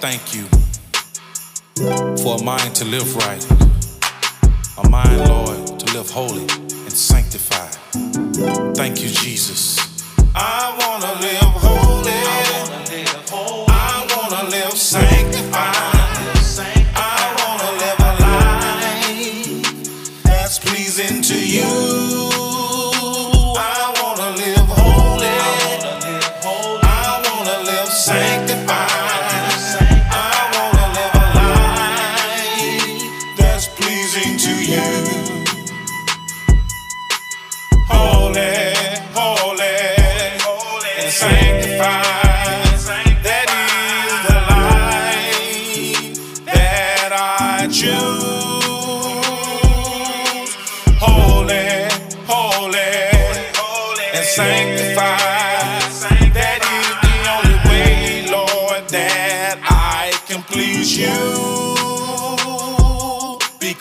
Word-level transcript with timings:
thank 0.00 0.32
you 0.32 0.44
for 2.22 2.36
a 2.36 2.42
mind 2.44 2.72
to 2.76 2.84
live 2.84 3.16
right, 3.16 3.44
a 4.78 4.88
mind, 4.88 5.28
Lord, 5.28 5.80
to 5.80 5.92
live 5.92 6.08
holy 6.08 6.42
and 6.42 6.92
sanctified. 6.92 7.74
Thank 8.76 9.02
you, 9.02 9.08
Jesus. 9.08 9.78
I 10.36 10.76
want 10.78 11.02
to 11.02 11.12
live 11.20 11.62
holy. 11.62 12.47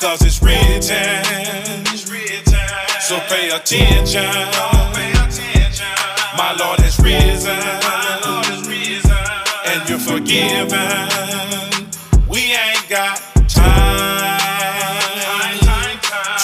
cause 0.08 0.22
it's 0.22 0.42
real 0.42 0.80
time. 0.80 1.86
So 3.02 3.20
pay 3.28 3.50
attention. 3.50 4.24
My 6.38 6.56
Lord 6.58 6.80
is 6.80 6.98
risen. 7.00 7.60
And 9.70 9.90
you're 9.90 10.00
forgiven. 10.00 11.10
We 12.30 12.56
ain't 12.56 12.88
got 12.88 13.18
time 13.50 14.40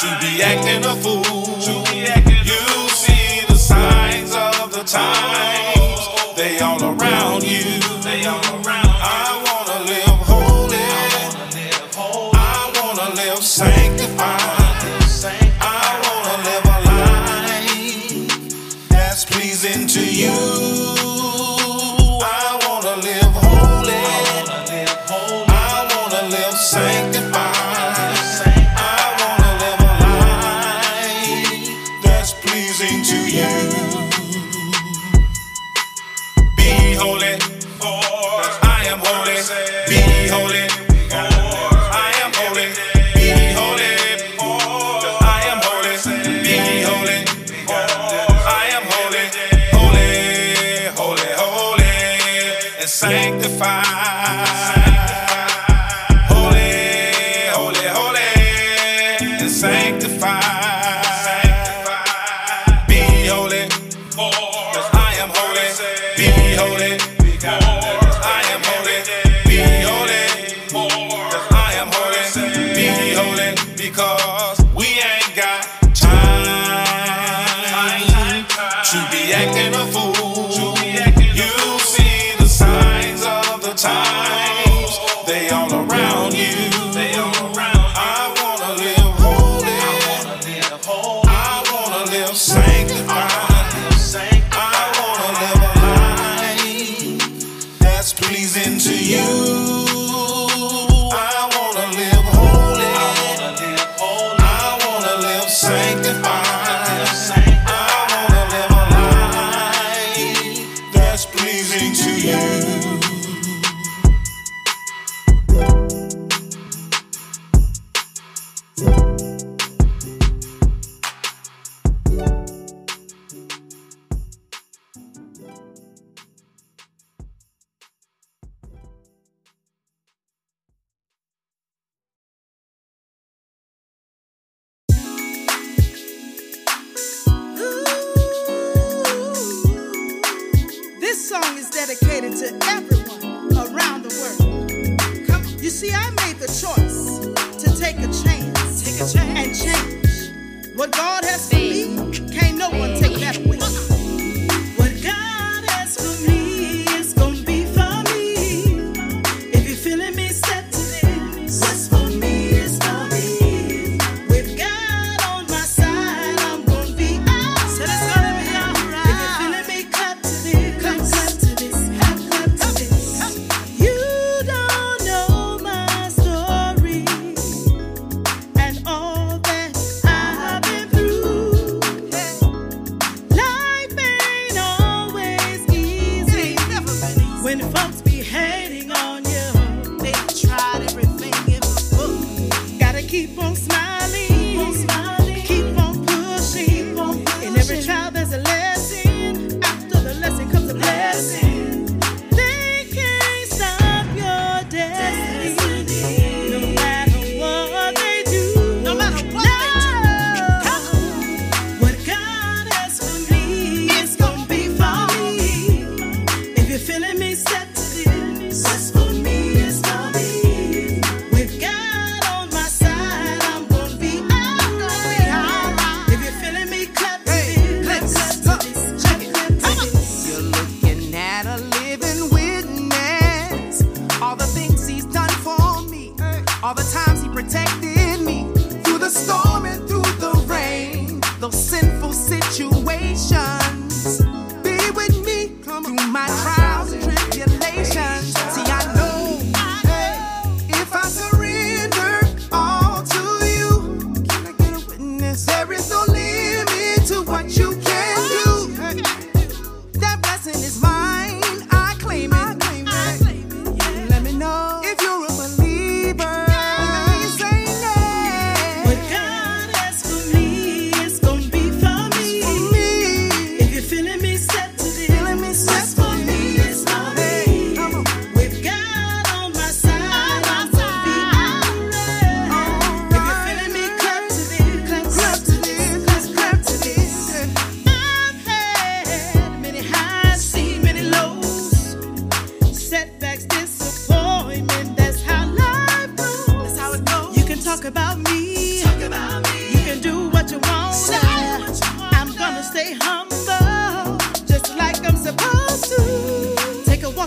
to 0.02 0.08
be 0.20 0.44
acting 0.44 0.83
a 0.83 0.95
fool. 0.98 1.42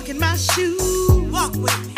in 0.08 0.20
my 0.20 0.37
shoe. 0.37 0.76
Walk 1.32 1.55
with 1.56 1.87
me. 1.87 1.95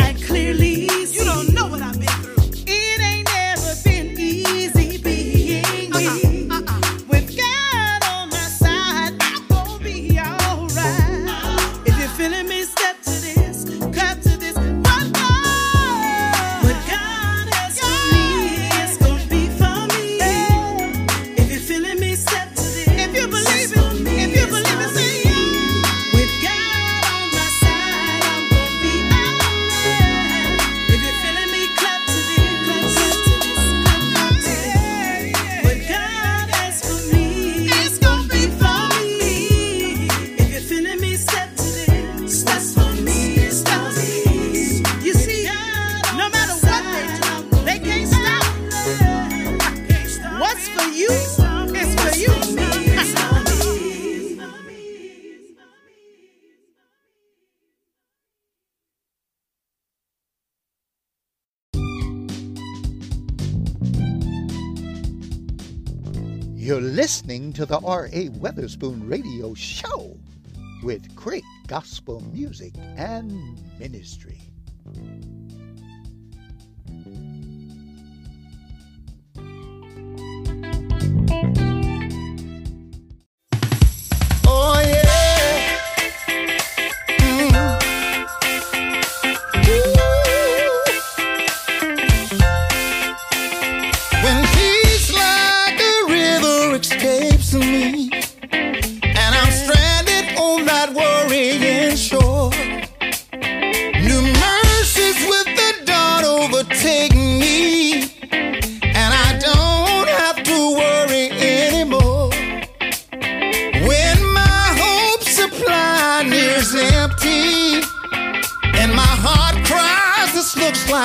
to 67.59 67.67
the 67.67 67.81
R.A. 67.81 68.29
Weatherspoon 68.29 69.11
Radio 69.11 69.53
Show 69.53 70.17
with 70.85 71.13
great 71.17 71.43
gospel 71.67 72.21
music 72.33 72.73
and 72.97 73.61
ministry. 73.81 74.41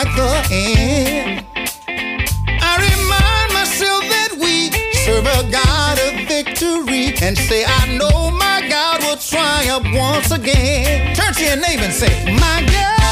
at 0.06 0.16
the 0.16 0.32
end. 0.78 1.46
I 2.48 2.74
remind 2.90 3.54
myself 3.54 4.02
that 4.04 4.32
we 4.40 4.72
serve 5.06 5.26
a 5.26 5.50
God 5.52 5.98
of 6.00 6.28
victory 6.28 7.14
and 7.22 7.38
say, 7.38 7.64
I 7.66 7.98
know 7.98 8.32
my 8.32 8.68
God 8.70 9.02
will 9.04 9.18
triumph 9.18 9.86
once 9.94 10.32
again. 10.32 11.16
Turn 11.16 11.34
to 11.34 11.44
your 11.44 11.58
neighbor 11.58 11.84
and 11.84 11.94
say, 11.94 12.26
My 12.36 12.66
God. 12.72 13.03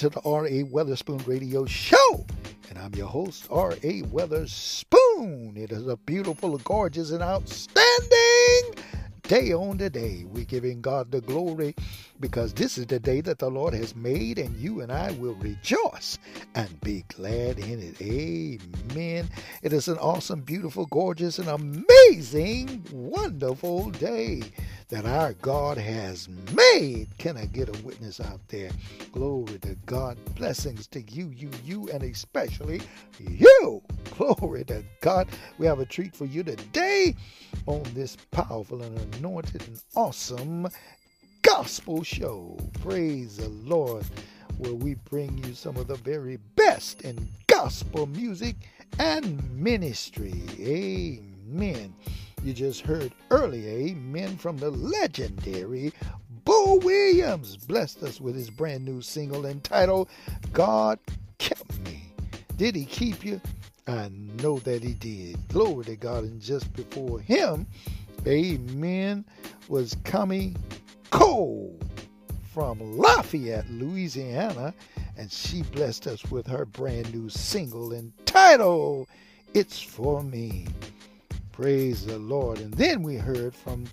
To 0.00 0.08
the 0.08 0.20
R.A. 0.24 0.64
Weatherspoon 0.64 1.26
Radio 1.26 1.66
Show. 1.66 2.24
And 2.70 2.78
I'm 2.78 2.94
your 2.94 3.06
host, 3.06 3.46
R.A. 3.50 4.00
Weatherspoon. 4.04 5.58
It 5.58 5.72
is 5.72 5.86
a 5.86 5.98
beautiful, 5.98 6.56
gorgeous, 6.56 7.10
and 7.10 7.22
outstanding 7.22 8.82
day 9.24 9.52
on 9.52 9.76
the 9.76 9.90
day. 9.90 10.24
We're 10.26 10.46
giving 10.46 10.80
God 10.80 11.12
the 11.12 11.20
glory 11.20 11.74
because 12.20 12.52
this 12.52 12.76
is 12.76 12.86
the 12.86 13.00
day 13.00 13.20
that 13.22 13.38
the 13.38 13.50
Lord 13.50 13.74
has 13.74 13.96
made, 13.96 14.38
and 14.38 14.54
you 14.56 14.80
and 14.82 14.92
I 14.92 15.12
will 15.12 15.34
rejoice 15.34 16.18
and 16.54 16.80
be 16.82 17.04
glad 17.08 17.58
in 17.58 17.80
it. 17.80 18.00
Amen. 18.02 19.28
It 19.62 19.72
is 19.72 19.88
an 19.88 19.98
awesome, 19.98 20.42
beautiful, 20.42 20.86
gorgeous, 20.86 21.38
and 21.38 21.48
amazing, 21.48 22.84
wonderful 22.92 23.90
day 23.90 24.42
that 24.88 25.06
our 25.06 25.32
God 25.34 25.78
has 25.78 26.28
made. 26.54 27.08
Can 27.18 27.36
I 27.36 27.46
get 27.46 27.68
a 27.68 27.82
witness 27.84 28.20
out 28.20 28.40
there? 28.48 28.70
Glory 29.12 29.58
to 29.60 29.76
God. 29.86 30.18
Blessings 30.34 30.86
to 30.88 31.00
you, 31.02 31.28
you, 31.28 31.50
you, 31.64 31.88
and 31.90 32.02
especially 32.02 32.82
you. 33.18 33.82
Glory 34.16 34.64
to 34.64 34.82
God. 35.00 35.28
We 35.58 35.66
have 35.66 35.78
a 35.78 35.86
treat 35.86 36.14
for 36.14 36.24
you 36.24 36.42
today 36.42 37.14
on 37.66 37.82
this 37.94 38.16
powerful 38.30 38.82
and 38.82 39.14
anointed 39.14 39.62
and 39.66 39.80
awesome 39.94 40.68
gospel 41.42 42.02
show. 42.02 42.58
Praise 42.82 43.36
the 43.36 43.48
Lord, 43.48 44.04
where 44.58 44.74
we 44.74 44.94
bring 44.94 45.38
you 45.44 45.54
some 45.54 45.76
of 45.76 45.86
the 45.86 45.96
very 45.96 46.38
best 46.56 47.02
in 47.02 47.28
gospel 47.46 48.06
music 48.06 48.56
and 48.98 49.42
ministry. 49.54 50.42
Amen. 50.58 51.94
You 52.42 52.52
just 52.52 52.80
heard 52.80 53.12
earlier, 53.30 53.68
amen, 53.68 54.36
from 54.38 54.56
the 54.56 54.70
legendary 54.70 55.92
Bo 56.44 56.76
Williams. 56.76 57.56
Blessed 57.56 58.02
us 58.02 58.20
with 58.20 58.34
his 58.34 58.50
brand 58.50 58.84
new 58.84 59.02
single 59.02 59.46
entitled 59.46 60.08
God 60.52 60.98
Kept 61.38 61.78
Me. 61.80 62.12
Did 62.56 62.74
he 62.74 62.84
keep 62.84 63.24
you? 63.24 63.40
I 63.86 64.10
know 64.42 64.58
that 64.60 64.82
he 64.82 64.94
did. 64.94 65.48
Glory 65.48 65.84
to 65.86 65.96
God. 65.96 66.24
And 66.24 66.40
just 66.40 66.72
before 66.74 67.20
him, 67.20 67.66
amen, 68.26 69.24
was 69.68 69.96
Kami 70.04 70.54
Cole 71.10 71.78
from 72.52 72.98
Lafayette, 72.98 73.68
Louisiana. 73.70 74.74
And 75.16 75.30
she 75.30 75.62
blessed 75.62 76.06
us 76.06 76.30
with 76.30 76.46
her 76.46 76.64
brand 76.64 77.12
new 77.14 77.28
single 77.28 77.92
entitled 77.92 79.08
It's 79.54 79.80
For 79.80 80.22
Me. 80.22 80.66
Praise 81.52 82.06
the 82.06 82.18
Lord. 82.18 82.58
And 82.58 82.72
then 82.74 83.02
we 83.02 83.16
heard 83.16 83.54
from 83.54 83.84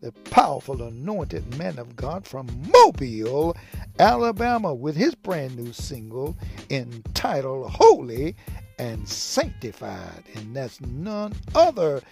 the 0.00 0.12
powerful 0.12 0.82
anointed 0.82 1.56
man 1.56 1.78
of 1.78 1.96
God 1.96 2.26
from 2.26 2.46
Mobile, 2.70 3.56
Alabama, 3.98 4.74
with 4.74 4.94
his 4.94 5.14
brand 5.14 5.56
new 5.56 5.72
single 5.72 6.36
entitled 6.68 7.70
Holy 7.70 8.36
and 8.78 9.08
Sanctified. 9.08 10.24
And 10.34 10.54
that's 10.54 10.80
none 10.82 11.34
other 11.54 12.02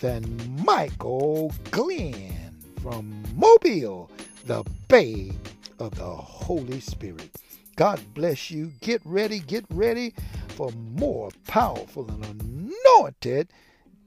than 0.00 0.64
Michael 0.64 1.52
Glenn 1.70 2.41
from 2.82 3.22
Mobile, 3.36 4.10
the 4.46 4.64
Bay 4.88 5.30
of 5.78 5.94
the 5.94 6.04
Holy 6.04 6.80
Spirit. 6.80 7.30
God 7.76 8.00
bless 8.12 8.50
you. 8.50 8.72
Get 8.80 9.00
ready, 9.04 9.38
get 9.38 9.64
ready 9.70 10.14
for 10.48 10.70
more 10.72 11.30
powerful 11.46 12.10
and 12.10 12.42
anointed 12.42 13.48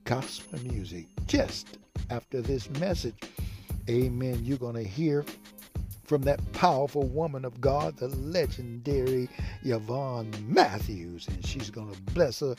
gospel 0.04 0.60
music 0.64 1.08
just 1.26 1.78
after 2.10 2.42
this 2.42 2.70
message. 2.72 3.16
Amen. 3.90 4.42
You're 4.44 4.58
going 4.58 4.76
to 4.76 4.84
hear 4.84 5.24
from 6.04 6.24
that 6.24 6.40
powerful 6.52 7.08
woman 7.08 7.46
of 7.46 7.62
God, 7.62 7.98
the 7.98 8.10
legendary 8.10 9.30
Yvonne 9.64 10.32
Matthews, 10.48 11.30
and 11.30 11.46
she's 11.46 11.70
going 11.70 11.94
to 11.94 12.02
bless 12.14 12.42
her, 12.42 12.56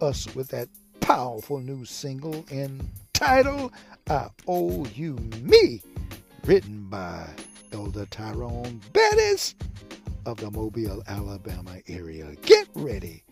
us 0.00 0.34
with 0.34 0.48
that 0.48 0.68
powerful 1.00 1.58
new 1.60 1.84
single 1.84 2.44
entitled 3.20 3.72
I 4.08 4.12
uh, 4.12 4.28
Owe 4.46 4.82
oh 4.82 4.86
You 4.94 5.14
Me, 5.42 5.82
written 6.44 6.86
by 6.88 7.26
Elder 7.72 8.06
Tyrone 8.06 8.80
Bettis 8.92 9.56
of 10.24 10.36
the 10.36 10.52
Mobile, 10.52 11.02
Alabama 11.08 11.78
area. 11.88 12.36
Get 12.42 12.68
ready 12.74 13.24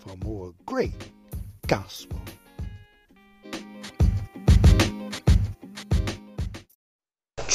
for 0.00 0.16
more 0.24 0.52
great 0.66 1.10
gospel 1.68 2.20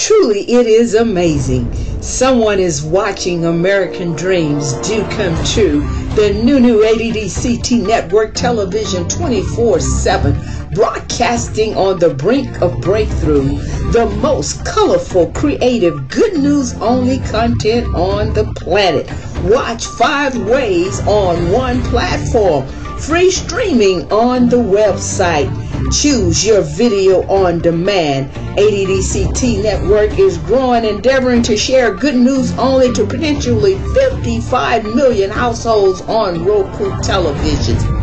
Truly, 0.08 0.50
it 0.50 0.68
is 0.68 0.96
amazing. 0.96 1.70
Someone 2.02 2.60
is 2.60 2.82
watching 2.82 3.44
American 3.44 4.14
Dreams 4.14 4.72
Do 4.88 5.04
Come 5.10 5.36
True, 5.44 5.82
the 6.16 6.40
new 6.46 6.62
new 6.62 6.80
ADDCT 6.80 7.86
network 7.86 8.34
television 8.34 9.10
24 9.10 9.82
7, 9.82 10.72
broadcasting 10.74 11.76
on 11.76 12.00
the 12.00 12.14
brink 12.14 12.62
of 12.62 12.80
breakthrough, 12.80 13.58
the 13.92 14.10
most 14.22 14.64
colorful, 14.64 15.30
creative, 15.32 16.08
good 16.08 16.36
news 16.36 16.74
only 16.76 17.20
content 17.28 17.94
on 17.94 18.32
the 18.32 18.46
planet. 18.54 19.12
Watch 19.44 19.88
five 19.88 20.38
ways 20.38 21.02
on 21.02 21.52
one 21.52 21.84
platform, 21.84 22.66
free 22.98 23.30
streaming 23.30 24.10
on 24.10 24.48
the 24.48 24.56
website. 24.56 25.67
Choose 25.92 26.46
your 26.46 26.62
video 26.62 27.22
on 27.28 27.60
demand. 27.60 28.32
ADDCT 28.58 29.64
Network 29.64 30.18
is 30.20 30.38
growing, 30.40 30.84
endeavoring 30.84 31.42
to 31.44 31.56
share 31.56 31.94
good 31.94 32.16
news 32.16 32.52
only 32.58 32.92
to 32.94 33.06
potentially 33.06 33.78
55 33.94 34.84
million 34.96 35.30
households 35.30 36.02
on 36.02 36.44
Roku 36.44 36.90
televisions. 37.02 37.97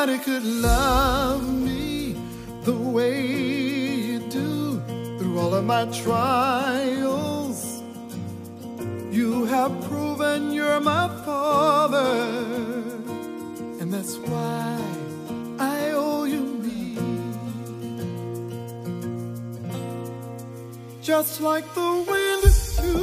Nobody 0.00 0.24
could 0.24 0.44
love 0.44 1.46
me 1.46 2.16
the 2.62 2.72
way 2.72 3.26
you 3.26 4.20
do 4.30 4.80
through 5.18 5.38
all 5.38 5.54
of 5.54 5.66
my 5.66 5.84
trials. 5.92 7.82
You 9.10 9.44
have 9.44 9.78
proven 9.82 10.52
you're 10.52 10.80
my 10.80 11.06
father, 11.26 12.32
and 13.78 13.92
that's 13.92 14.16
why 14.16 14.80
I 15.58 15.90
owe 15.90 16.24
you 16.24 16.44
me. 16.64 16.96
Just 21.02 21.42
like 21.42 21.66
the 21.74 21.92
wind, 22.08 22.42
you 22.82 22.98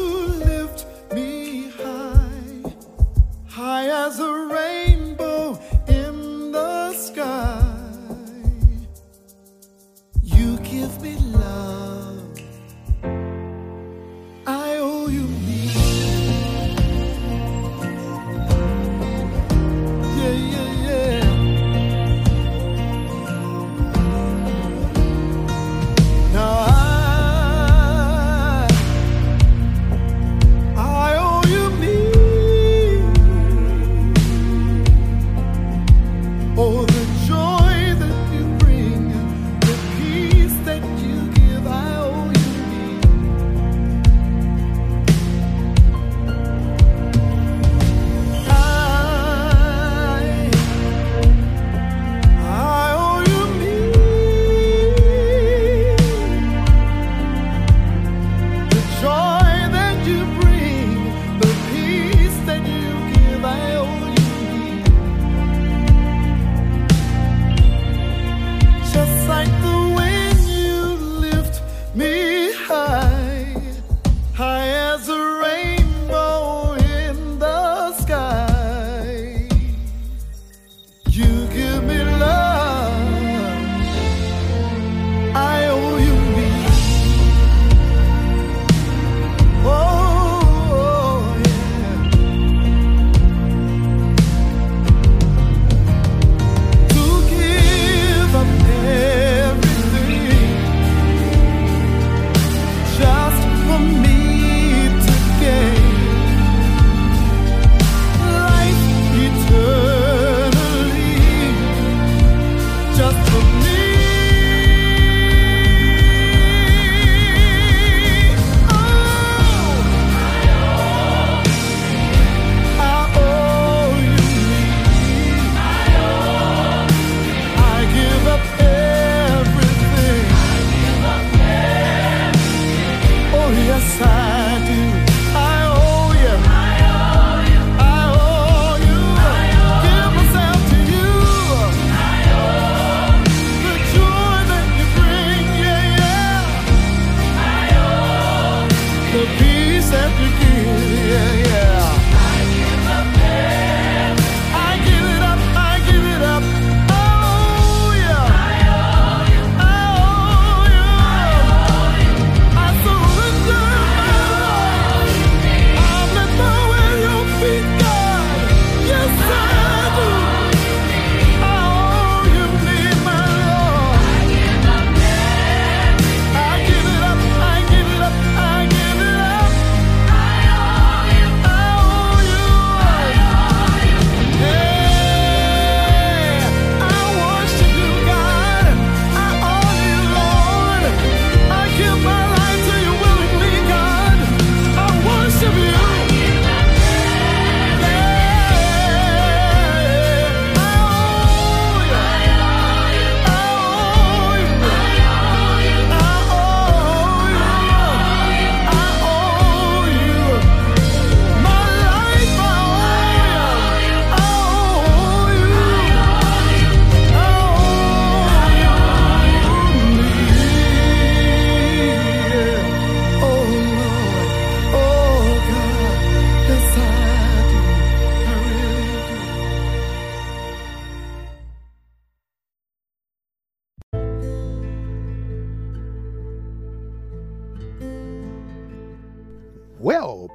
lift 0.50 0.88
me 1.14 1.70
high, 1.78 2.74
high 3.46 3.88
as 3.88 4.20
a 4.20 4.34
rainbow 4.34 4.97
you 15.10 15.47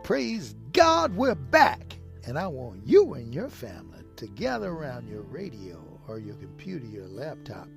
praise 0.03 0.57
God, 0.73 1.15
we're 1.15 1.37
back. 1.37 1.97
And 2.27 2.37
I 2.37 2.49
want 2.49 2.85
you 2.85 3.15
and 3.15 3.33
your 3.33 3.49
family 3.49 4.03
to 4.17 4.27
gather 4.27 4.71
around 4.71 5.09
your 5.09 5.23
radio 5.23 5.81
or 6.09 6.19
your 6.19 6.35
computer, 6.37 6.87
your 6.87 7.07
laptop, 7.07 7.69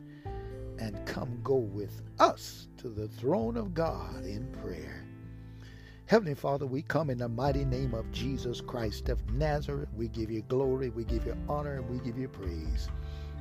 and 0.79 1.05
come 1.05 1.39
go 1.43 1.55
with 1.55 2.01
us 2.19 2.67
to 2.77 2.89
the 2.89 3.07
throne 3.07 3.57
of 3.57 3.73
God 3.73 4.25
in 4.25 4.47
prayer. 4.63 5.05
Heavenly 6.07 6.33
Father, 6.33 6.65
we 6.65 6.81
come 6.81 7.09
in 7.09 7.19
the 7.19 7.29
mighty 7.29 7.63
name 7.63 7.93
of 7.93 8.11
Jesus 8.11 8.59
Christ 8.59 9.09
of 9.09 9.27
Nazareth. 9.31 9.89
We 9.95 10.07
give 10.07 10.31
you 10.31 10.41
glory, 10.43 10.89
we 10.89 11.03
give 11.03 11.25
you 11.25 11.37
honor, 11.47 11.75
and 11.75 11.89
we 11.89 11.99
give 12.03 12.17
you 12.17 12.27
praise. 12.27 12.89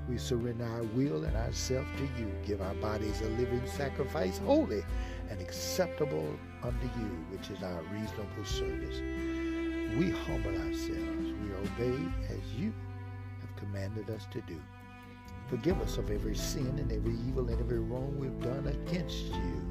We 0.09 0.19
surrender 0.19 0.65
our 0.67 0.83
will 0.83 1.25
and 1.25 1.37
ourselves 1.37 1.89
to 1.97 2.21
you. 2.21 2.31
Give 2.47 2.61
our 2.61 2.75
bodies 2.75 3.23
a 3.23 3.29
living 3.41 3.67
sacrifice, 3.67 4.39
holy 4.39 4.83
and 5.31 5.41
acceptable 5.41 6.29
unto 6.65 6.87
you, 6.99 7.11
which 7.31 7.51
is 7.51 7.63
our 7.63 7.83
reasonable 7.93 8.45
service. 8.45 9.01
We 9.97 10.11
humble 10.11 10.57
ourselves. 10.63 11.33
We 11.43 11.53
obey 11.53 12.03
as 12.31 12.55
you 12.57 12.73
have 13.41 13.57
commanded 13.57 14.09
us 14.11 14.27
to 14.33 14.41
do. 14.43 14.61
Forgive 15.49 15.81
us 15.83 15.99
of 15.99 16.11
every 16.11 16.35
sin 16.35 16.79
and 16.79 16.91
every 16.91 17.15
evil 17.29 17.49
and 17.49 17.61
every 17.61 17.79
wrong 17.79 18.17
we've 18.19 18.41
done 18.41 18.67
against 18.67 19.27
you. 19.27 19.63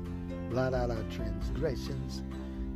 Blot 0.49 0.73
out 0.73 0.91
our 0.91 1.03
transgressions. 1.09 2.21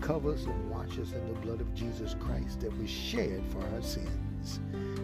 Cover 0.02 0.34
us 0.34 0.46
and 0.46 0.70
wash 0.70 0.98
us 1.00 1.12
in 1.12 1.28
the 1.28 1.40
blood 1.42 1.62
of 1.62 1.74
Jesus 1.76 2.16
Christ 2.20 2.62
that 2.62 2.76
was 2.78 2.90
shed 2.90 3.44
for 3.52 3.62
our 3.76 3.82
sins. 3.82 4.60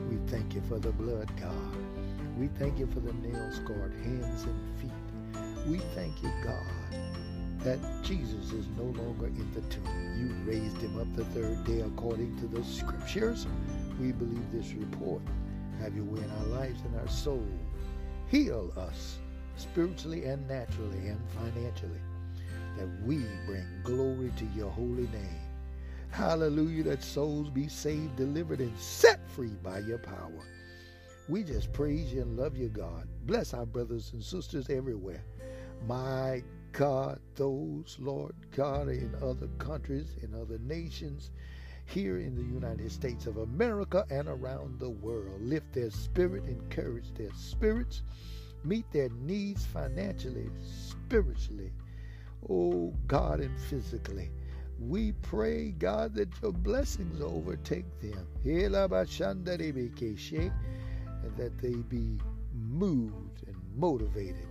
We 0.10 0.18
thank 0.28 0.56
you 0.56 0.62
for 0.68 0.80
the 0.80 0.92
blood, 0.92 1.32
God. 1.40 1.76
We 2.38 2.48
thank 2.60 2.80
you 2.80 2.88
for 2.88 3.00
the 3.00 3.14
nail-scarred 3.14 3.94
hands 4.04 4.44
and 4.44 4.80
feet. 4.80 4.92
We 5.68 5.78
thank 5.96 6.22
you, 6.24 6.32
God, 6.44 6.66
that 7.64 7.80
Jesus 8.04 8.52
is 8.52 8.66
no 8.78 8.84
longer 8.84 9.28
in 9.28 9.52
the 9.54 9.62
tomb. 9.62 9.84
You 10.18 10.52
raised 10.52 10.78
him 10.78 11.00
up 11.00 11.14
the 11.16 11.26
third 11.26 11.64
day 11.64 11.82
according 11.82 12.38
to 12.40 12.48
the 12.48 12.64
scriptures. 12.64 13.48
We 14.00 14.12
believe 14.12 14.52
this 14.52 14.74
report. 14.74 15.22
Have 15.82 15.96
your 15.96 16.06
way 16.06 16.22
in 16.22 16.32
our 16.32 16.60
lives 16.60 16.82
and 16.86 17.00
our 17.00 17.08
soul. 17.08 17.48
Heal 18.28 18.74
us 18.78 19.20
spiritually 19.56 20.26
and 20.26 20.48
naturally 20.48 21.08
and 21.08 21.20
financially, 21.30 22.02
that 22.78 22.88
we 23.06 23.24
bring 23.46 23.66
glory 23.84 24.32
to 24.38 24.46
your 24.56 24.70
holy 24.70 25.08
name. 25.08 25.40
Hallelujah, 26.10 26.84
that 26.84 27.04
souls 27.04 27.50
be 27.50 27.68
saved, 27.68 28.16
delivered, 28.16 28.60
and 28.60 28.78
set 28.78 29.28
free 29.30 29.56
by 29.64 29.80
your 29.80 29.98
power. 29.98 30.46
We 31.30 31.44
just 31.44 31.72
praise 31.74 32.14
you 32.14 32.22
and 32.22 32.38
love 32.38 32.58
you, 32.58 32.70
God. 32.70 33.08
Bless 33.26 33.54
our 33.54 33.66
brothers 33.66 34.12
and 34.14 34.22
sisters 34.24 34.70
everywhere. 34.70 35.24
My 35.88 36.44
God, 36.74 37.20
those, 37.36 37.98
Lord 38.00 38.34
God, 38.52 38.90
in 38.90 39.14
other 39.22 39.48
countries, 39.60 40.18
in 40.24 40.34
other 40.34 40.58
nations, 40.58 41.30
here 41.86 42.18
in 42.18 42.36
the 42.36 42.42
United 42.42 42.92
States 42.92 43.28
of 43.28 43.38
America 43.38 44.06
and 44.10 44.28
around 44.28 44.80
the 44.80 44.90
world. 44.90 45.40
Lift 45.40 45.72
their 45.74 45.92
spirit, 45.92 46.46
encourage 46.46 47.14
their 47.14 47.32
spirits, 47.36 48.02
meet 48.64 48.92
their 48.92 49.10
needs 49.22 49.66
financially, 49.66 50.50
spiritually, 50.64 51.72
oh 52.50 52.92
God, 53.06 53.40
and 53.40 53.60
physically. 53.60 54.32
We 54.80 55.12
pray, 55.22 55.74
God, 55.78 56.16
that 56.16 56.30
your 56.42 56.54
blessings 56.54 57.22
overtake 57.22 57.86
them. 58.02 58.28
And 61.24 61.38
that 61.38 61.58
they 61.62 61.76
be 61.76 62.20
moved 62.54 63.44
and 63.48 63.56
motivated 63.78 64.48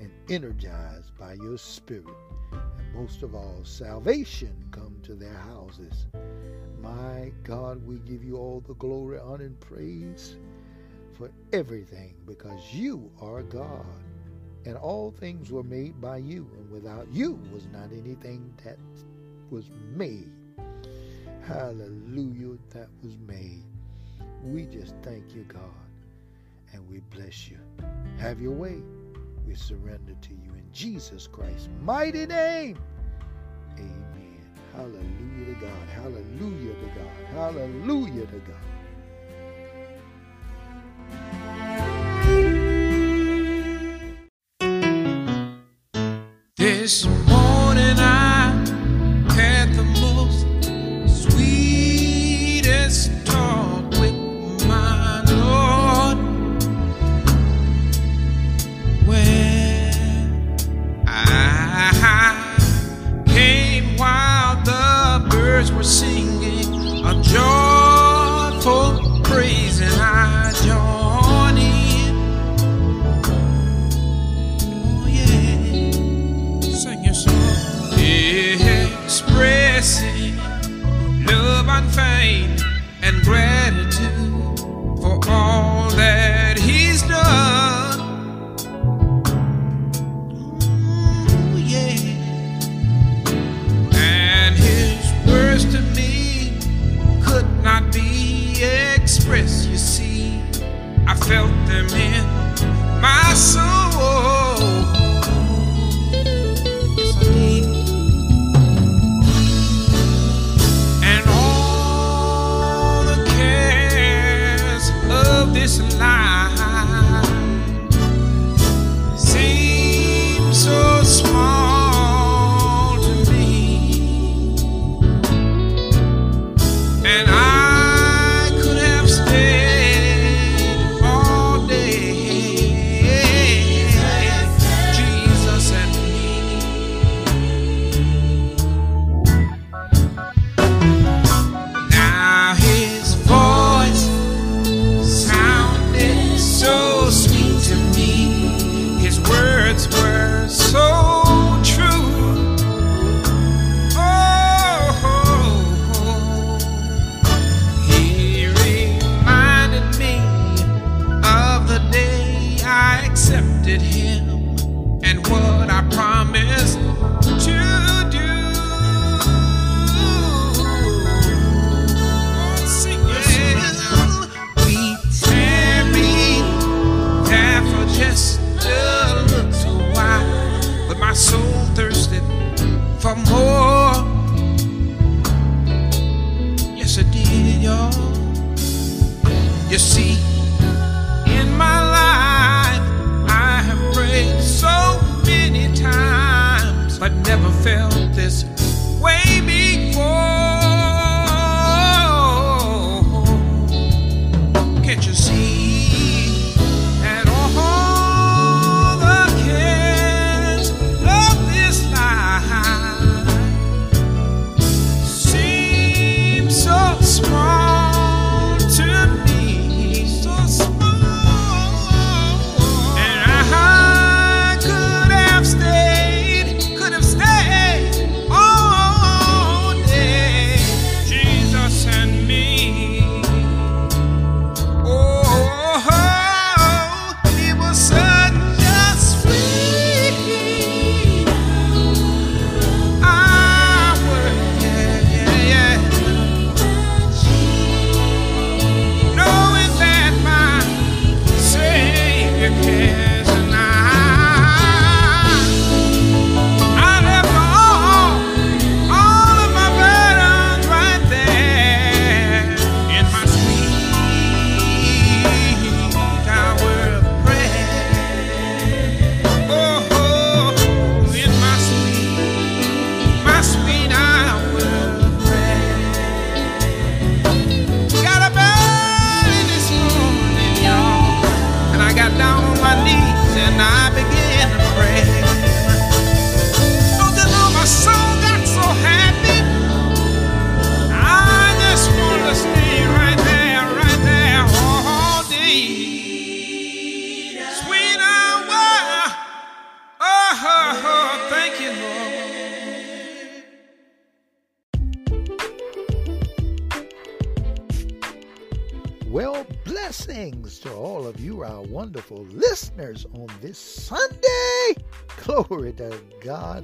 and 0.00 0.10
energized 0.28 1.16
by 1.18 1.34
your 1.34 1.58
spirit. 1.58 2.16
And 2.52 2.94
most 2.94 3.22
of 3.22 3.34
all, 3.34 3.60
salvation 3.64 4.54
come 4.70 4.96
to 5.02 5.14
their 5.14 5.36
houses. 5.36 6.06
My 6.80 7.32
God, 7.44 7.84
we 7.86 7.98
give 8.00 8.22
you 8.22 8.36
all 8.36 8.62
the 8.66 8.74
glory, 8.74 9.18
honor, 9.18 9.44
and 9.44 9.60
praise 9.60 10.36
for 11.14 11.30
everything 11.52 12.14
because 12.26 12.60
you 12.72 13.10
are 13.20 13.42
God. 13.42 13.86
And 14.64 14.76
all 14.76 15.12
things 15.12 15.52
were 15.52 15.62
made 15.62 16.00
by 16.00 16.16
you, 16.18 16.50
and 16.58 16.70
without 16.70 17.06
you 17.12 17.38
was 17.52 17.66
not 17.72 17.92
anything 17.92 18.52
that 18.64 18.78
was 19.50 19.70
made. 19.94 20.30
Hallelujah, 21.46 22.58
that 22.70 22.88
was 23.02 23.16
made. 23.28 23.62
We 24.42 24.66
just 24.66 24.94
thank 25.02 25.34
you, 25.34 25.44
God, 25.44 25.60
and 26.72 26.88
we 26.88 26.98
bless 27.14 27.48
you. 27.48 27.58
Have 28.18 28.40
your 28.40 28.52
way. 28.52 28.82
We 29.46 29.54
surrender 29.54 30.14
to 30.20 30.34
you 30.34 30.54
in 30.54 30.64
Jesus 30.72 31.28
Christ's 31.28 31.68
mighty 31.82 32.26
name. 32.26 32.78
Amen. 33.78 34.40
Hallelujah 34.74 35.46
to 35.46 35.60
God. 35.60 35.88
Hallelujah 35.94 36.74
to 36.74 36.86
God. 36.86 37.10
Hallelujah 37.32 38.26
to 38.26 38.40
God. 38.40 38.56
This 46.56 47.06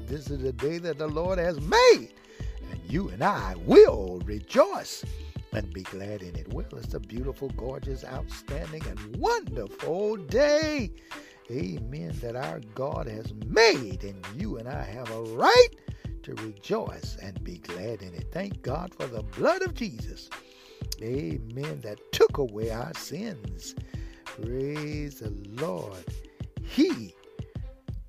This 0.07 0.31
is 0.31 0.43
the 0.43 0.53
day 0.53 0.79
that 0.79 0.99
the 0.99 1.07
Lord 1.07 1.38
has 1.38 1.61
made, 1.61 2.09
and 2.71 2.81
you 2.87 3.09
and 3.09 3.23
I 3.23 3.55
will 3.65 4.21
rejoice 4.25 5.05
and 5.53 5.73
be 5.73 5.83
glad 5.83 6.23
in 6.23 6.35
it. 6.37 6.53
Well, 6.53 6.67
it's 6.73 6.95
a 6.95 7.01
beautiful, 7.01 7.51
gorgeous, 7.51 8.05
outstanding, 8.05 8.83
and 8.87 9.17
wonderful 9.17 10.17
day. 10.17 10.91
Amen. 11.51 12.17
That 12.21 12.37
our 12.37 12.61
God 12.75 13.07
has 13.07 13.33
made, 13.47 14.05
and 14.05 14.25
you 14.37 14.59
and 14.59 14.69
I 14.69 14.83
have 14.83 15.11
a 15.11 15.23
right 15.23 15.69
to 16.23 16.35
rejoice 16.35 17.17
and 17.21 17.43
be 17.43 17.59
glad 17.59 18.03
in 18.03 18.15
it. 18.15 18.29
Thank 18.33 18.62
God 18.62 18.95
for 18.95 19.07
the 19.07 19.23
blood 19.23 19.62
of 19.62 19.75
Jesus. 19.75 20.31
Amen. 21.03 21.81
That 21.83 21.99
took 22.12 22.38
away 22.38 22.71
our 22.71 22.95
sins. 22.95 23.75
Praise 24.25 25.21
the 25.21 25.35
Lord. 25.61 26.05
He 26.62 27.15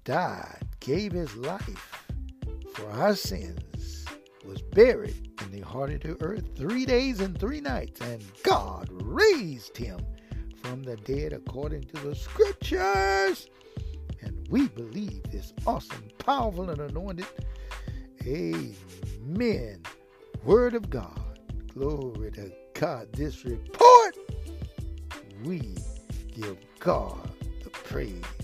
died, 0.06 0.63
gave 0.84 1.14
his 1.14 1.36
life 1.38 2.06
for 2.74 2.90
our 2.92 3.16
sins, 3.16 4.06
was 4.46 4.62
buried 4.62 5.32
in 5.42 5.52
the 5.52 5.66
heart 5.66 5.92
of 5.92 6.02
the 6.02 6.22
earth 6.22 6.56
three 6.56 6.86
days 6.86 7.22
and 7.22 7.40
three 7.40 7.62
nights, 7.62 8.02
and 8.02 8.24
God 8.44 8.90
raised 8.92 9.78
him 9.78 10.00
from 10.62 10.84
the 10.84 10.98
dead 10.98 11.34
according 11.34 11.84
to 11.84 12.02
the 12.02 12.16
scriptures. 12.16 13.48
And 14.22 14.48
we 14.50 14.68
believe 14.68 15.24
this 15.32 15.54
awesome, 15.66 16.10
powerful, 16.20 16.70
and 16.70 16.80
anointed 16.80 17.28
Amen. 18.26 19.82
Word 20.46 20.76
of 20.76 20.90
God. 20.90 21.40
Glory 21.74 22.32
to 22.32 22.52
God. 22.74 23.12
This 23.12 23.44
report, 23.44 24.18
we 25.44 25.76
give 26.34 26.58
God 26.80 27.30
the 27.64 27.70
praise. 27.70 28.43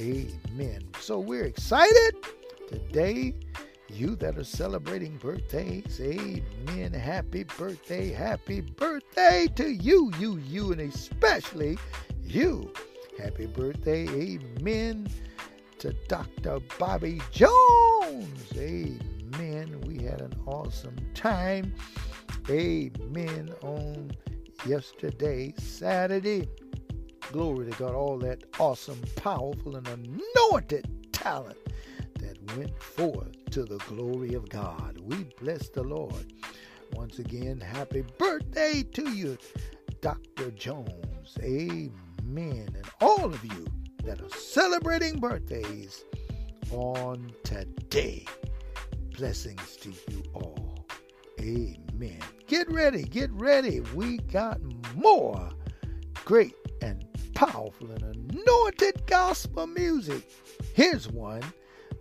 Amen. 0.00 0.88
So 0.98 1.18
we're 1.18 1.44
excited 1.44 2.16
today. 2.68 3.34
You 3.90 4.16
that 4.16 4.38
are 4.38 4.44
celebrating 4.44 5.18
birthdays, 5.18 6.00
amen. 6.00 6.94
Happy 6.94 7.42
birthday, 7.42 8.10
happy 8.10 8.62
birthday 8.62 9.46
to 9.56 9.68
you, 9.68 10.10
you, 10.18 10.38
you, 10.38 10.72
and 10.72 10.80
especially 10.80 11.76
you. 12.24 12.72
Happy 13.18 13.46
birthday, 13.46 14.08
amen 14.08 15.08
to 15.80 15.92
Dr. 16.08 16.60
Bobby 16.78 17.20
Jones. 17.30 18.52
Amen. 18.56 19.80
We 19.86 20.02
had 20.02 20.22
an 20.22 20.34
awesome 20.46 20.96
time. 21.14 21.74
Amen. 22.48 23.52
On 23.62 24.10
yesterday, 24.64 25.52
Saturday. 25.58 26.48
Glory 27.32 27.70
to 27.70 27.78
God. 27.78 27.94
All 27.94 28.18
that 28.18 28.44
awesome, 28.58 29.00
powerful, 29.16 29.76
and 29.76 29.86
anointed 29.88 31.12
talent 31.12 31.58
that 32.20 32.56
went 32.56 32.82
forth 32.82 33.32
to 33.50 33.64
the 33.64 33.78
glory 33.78 34.34
of 34.34 34.48
God. 34.48 34.98
We 35.02 35.24
bless 35.40 35.68
the 35.68 35.82
Lord. 35.82 36.32
Once 36.94 37.18
again, 37.18 37.60
happy 37.60 38.04
birthday 38.18 38.82
to 38.82 39.10
you, 39.10 39.38
Dr. 40.00 40.50
Jones. 40.52 41.36
Amen. 41.40 42.68
And 42.74 42.90
all 43.00 43.24
of 43.24 43.44
you 43.44 43.66
that 44.04 44.20
are 44.20 44.38
celebrating 44.38 45.18
birthdays 45.20 46.04
on 46.72 47.32
today. 47.44 48.26
Blessings 49.16 49.76
to 49.76 49.90
you 50.10 50.22
all. 50.34 50.86
Amen. 51.40 52.18
Get 52.46 52.70
ready, 52.70 53.02
get 53.04 53.30
ready. 53.32 53.80
We 53.94 54.18
got 54.18 54.60
more 54.94 55.50
great 56.24 56.54
and 56.82 57.04
powerful 57.46 57.90
and 57.90 58.02
anointed 58.02 59.06
gospel 59.06 59.66
music. 59.66 60.28
Here's 60.74 61.08
one 61.08 61.40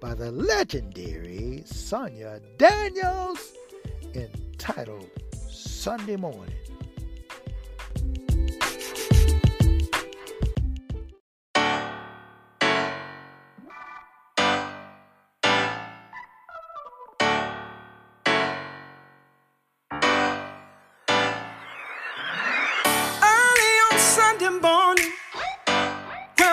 by 0.01 0.13
the 0.13 0.29
legendary 0.33 1.63
Sonia 1.65 2.41
Daniels 2.57 3.53
entitled 4.13 5.09
Sunday 5.49 6.17
Morning. 6.17 6.58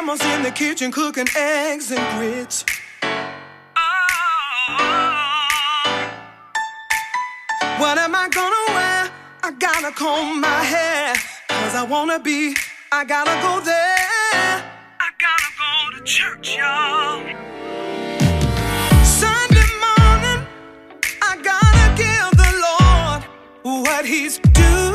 In 0.08 0.42
the 0.44 0.52
kitchen 0.52 0.92
cooking 0.92 1.26
eggs 1.36 1.90
and 1.90 2.16
grits. 2.16 2.64
What 7.80 7.98
am 7.98 8.14
I 8.14 8.28
gonna 8.28 8.64
wear? 8.68 9.10
I 9.42 9.50
gotta 9.58 9.90
comb 9.90 10.40
my 10.40 10.62
hair. 10.62 11.14
Cause 11.48 11.74
I 11.74 11.82
wanna 11.82 12.20
be, 12.20 12.54
I 12.92 13.04
gotta 13.04 13.34
go 13.42 13.60
there. 13.60 14.62
I 15.00 15.10
gotta 15.18 15.50
go 15.58 15.98
to 15.98 16.04
church, 16.04 16.56
y'all. 16.56 17.24
Sunday 19.04 19.70
morning, 19.84 20.46
I 21.20 21.36
gotta 21.42 21.86
give 22.02 22.30
the 22.42 22.50
Lord 22.66 23.84
what 23.84 24.04
He's 24.04 24.38
due. 24.38 24.85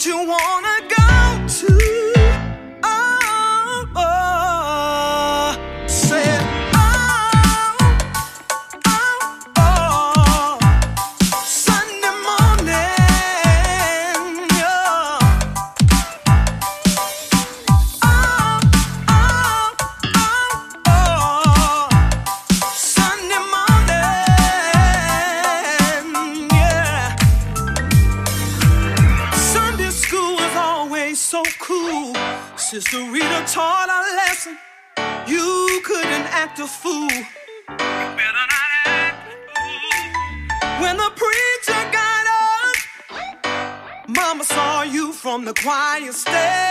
Don't 0.00 0.06
you 0.06 0.30
wanna 0.30 0.69
the 45.50 45.62
choir 45.62 46.12
stand. 46.12 46.69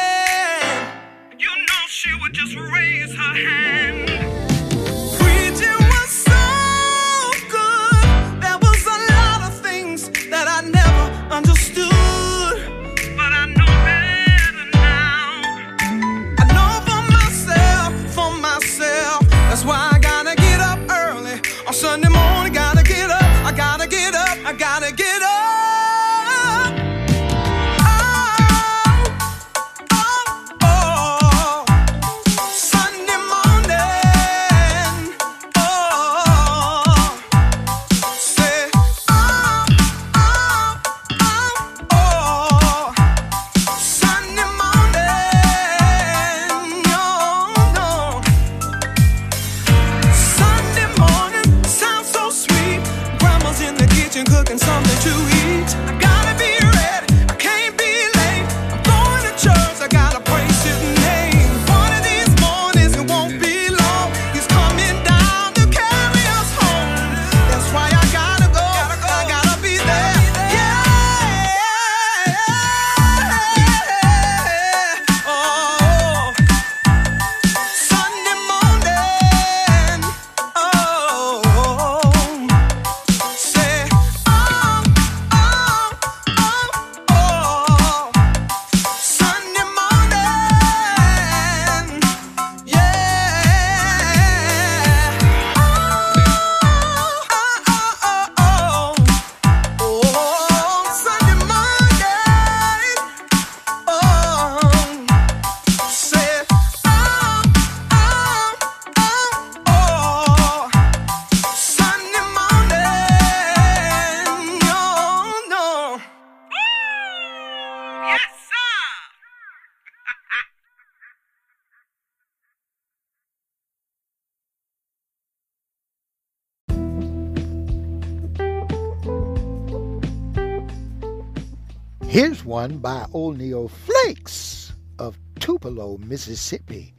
Here's 132.20 132.44
one 132.44 132.80
by 132.80 133.06
Old 133.14 133.40
Flakes 133.72 134.74
of 135.00 135.18
Tupelo, 135.40 135.98
Mississippi. 136.00 136.94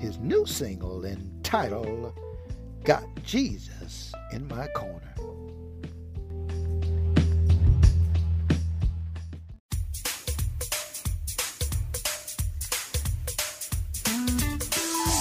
His 0.00 0.18
new 0.18 0.44
single 0.44 1.04
entitled 1.04 2.12
Got 2.82 3.04
Jesus 3.22 4.12
in 4.32 4.48
My 4.48 4.66
Corner. 4.74 5.14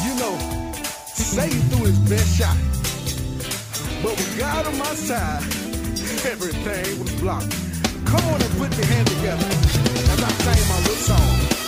You 0.04 0.16
know, 0.16 0.74
Satan 1.06 1.62
threw 1.70 1.86
his 1.86 2.00
best 2.10 2.36
shot. 2.36 2.58
But 4.02 4.18
with 4.18 4.40
God 4.40 4.66
on 4.66 4.80
my 4.80 4.96
side, 4.96 5.44
everything 6.26 7.00
was 7.00 7.14
blocked. 7.22 7.64
Come 8.06 8.26
on 8.34 8.41
and 8.41 8.58
put 8.58 8.76
your 8.78 8.86
hand 8.86 9.08
together 9.08 9.48
as 9.48 10.24
I 10.24 10.30
sing 10.30 10.70
my 10.70 10.80
little 10.80 10.96
song. 10.96 11.64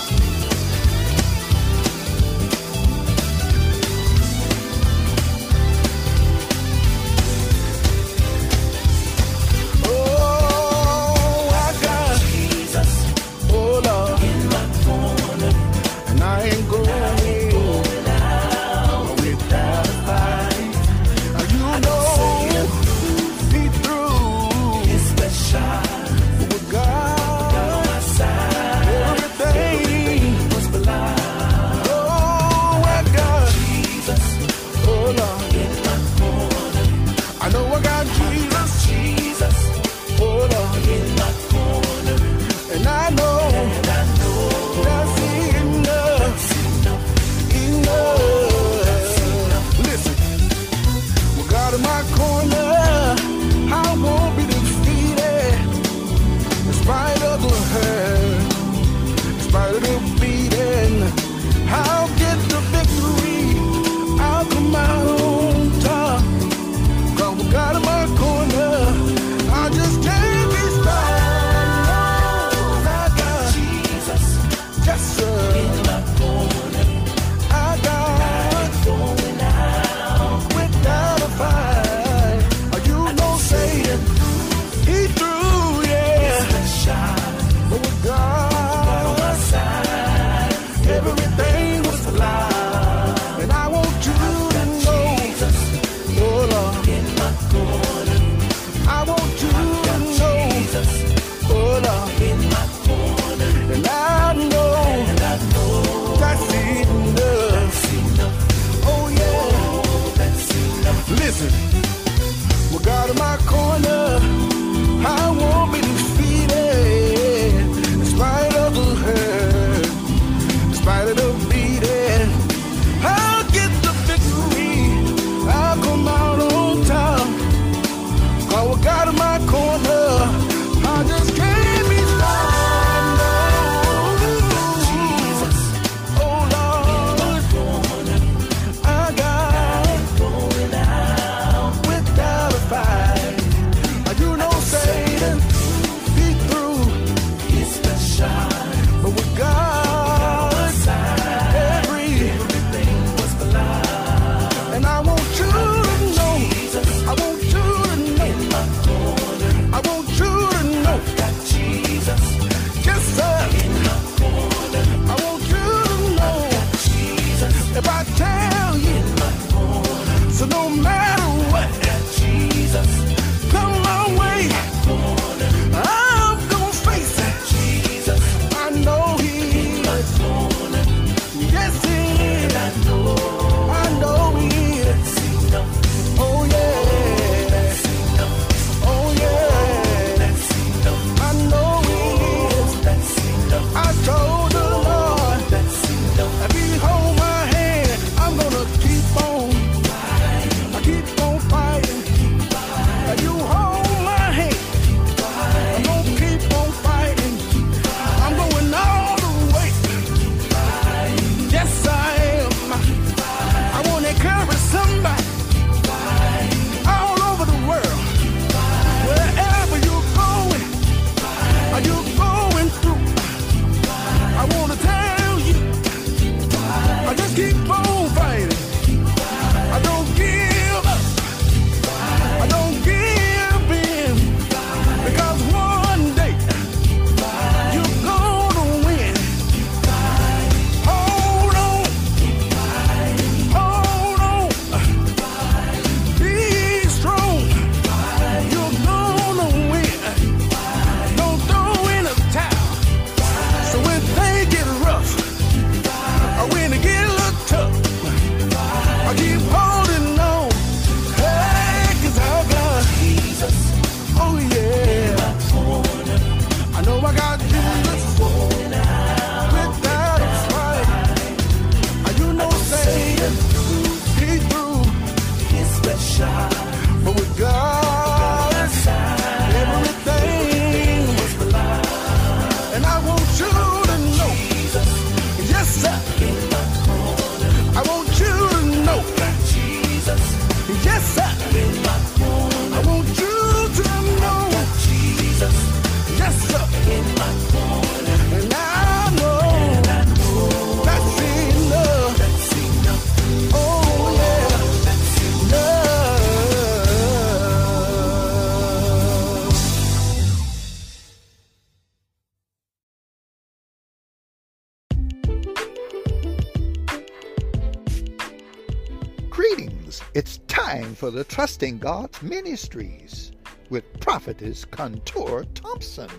for 321.08 321.12
the 321.12 321.24
Trusting 321.24 321.78
God's 321.78 322.20
Ministries 322.20 323.32
with 323.70 323.98
Prophetess 323.98 324.66
Contour 324.66 325.46
Thompson 325.54 326.10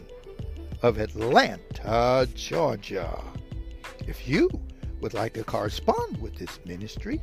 of 0.82 0.98
Atlanta, 0.98 2.28
Georgia. 2.34 3.24
If 4.08 4.28
you 4.28 4.50
would 5.00 5.14
like 5.14 5.34
to 5.34 5.44
correspond 5.44 6.20
with 6.20 6.34
this 6.38 6.60
ministry, 6.66 7.22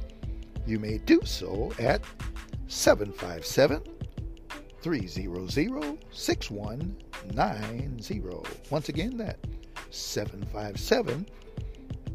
you 0.64 0.78
may 0.78 0.98
do 0.98 1.20
so 1.24 1.72
at 1.80 2.04
757 2.68 3.82
300 4.80 5.98
6190. 6.12 8.42
Once 8.70 8.88
again, 8.88 9.16
that 9.16 9.38
757 9.90 11.26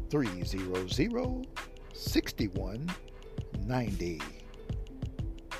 300 0.08 1.46
6190 1.92 4.41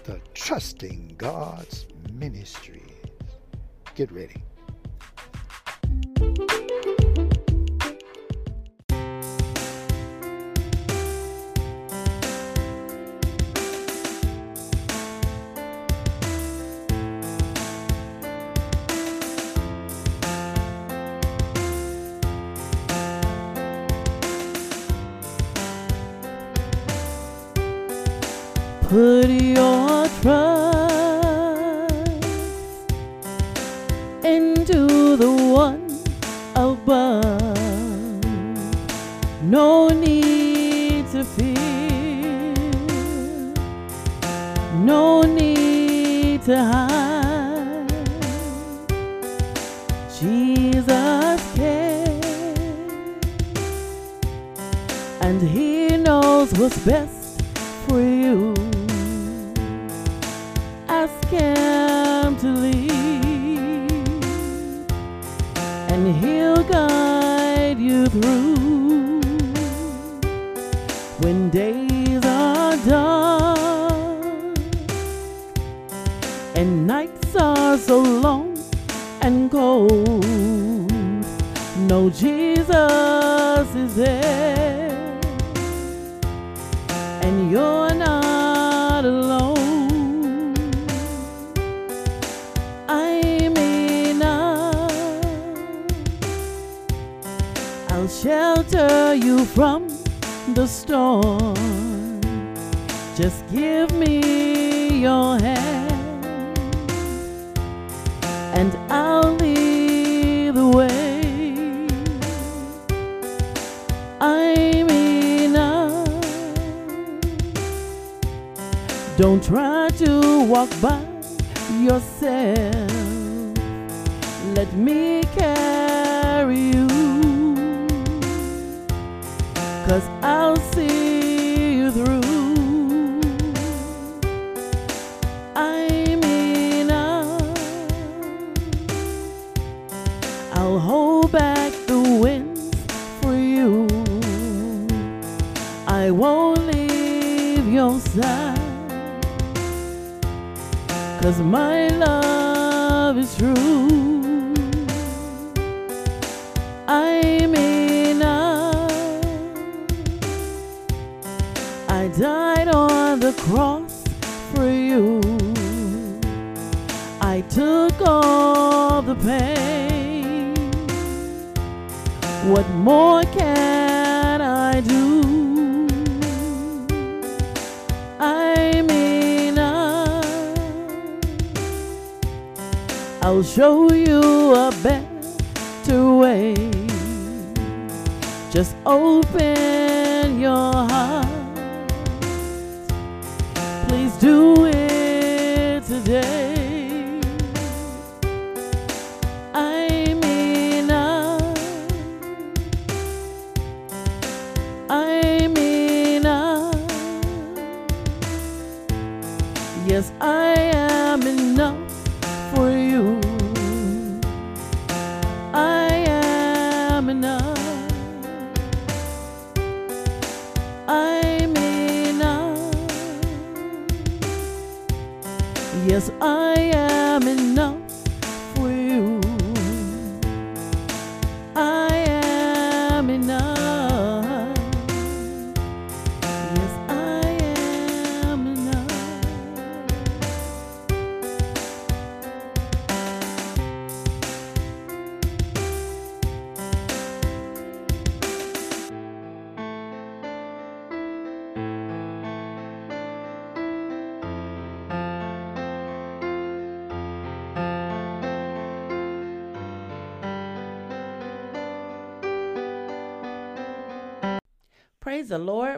the 0.04 0.20
Trusting 0.34 1.14
God's 1.16 1.86
Ministries. 2.12 2.82
Get 3.94 4.10
ready. 4.10 4.42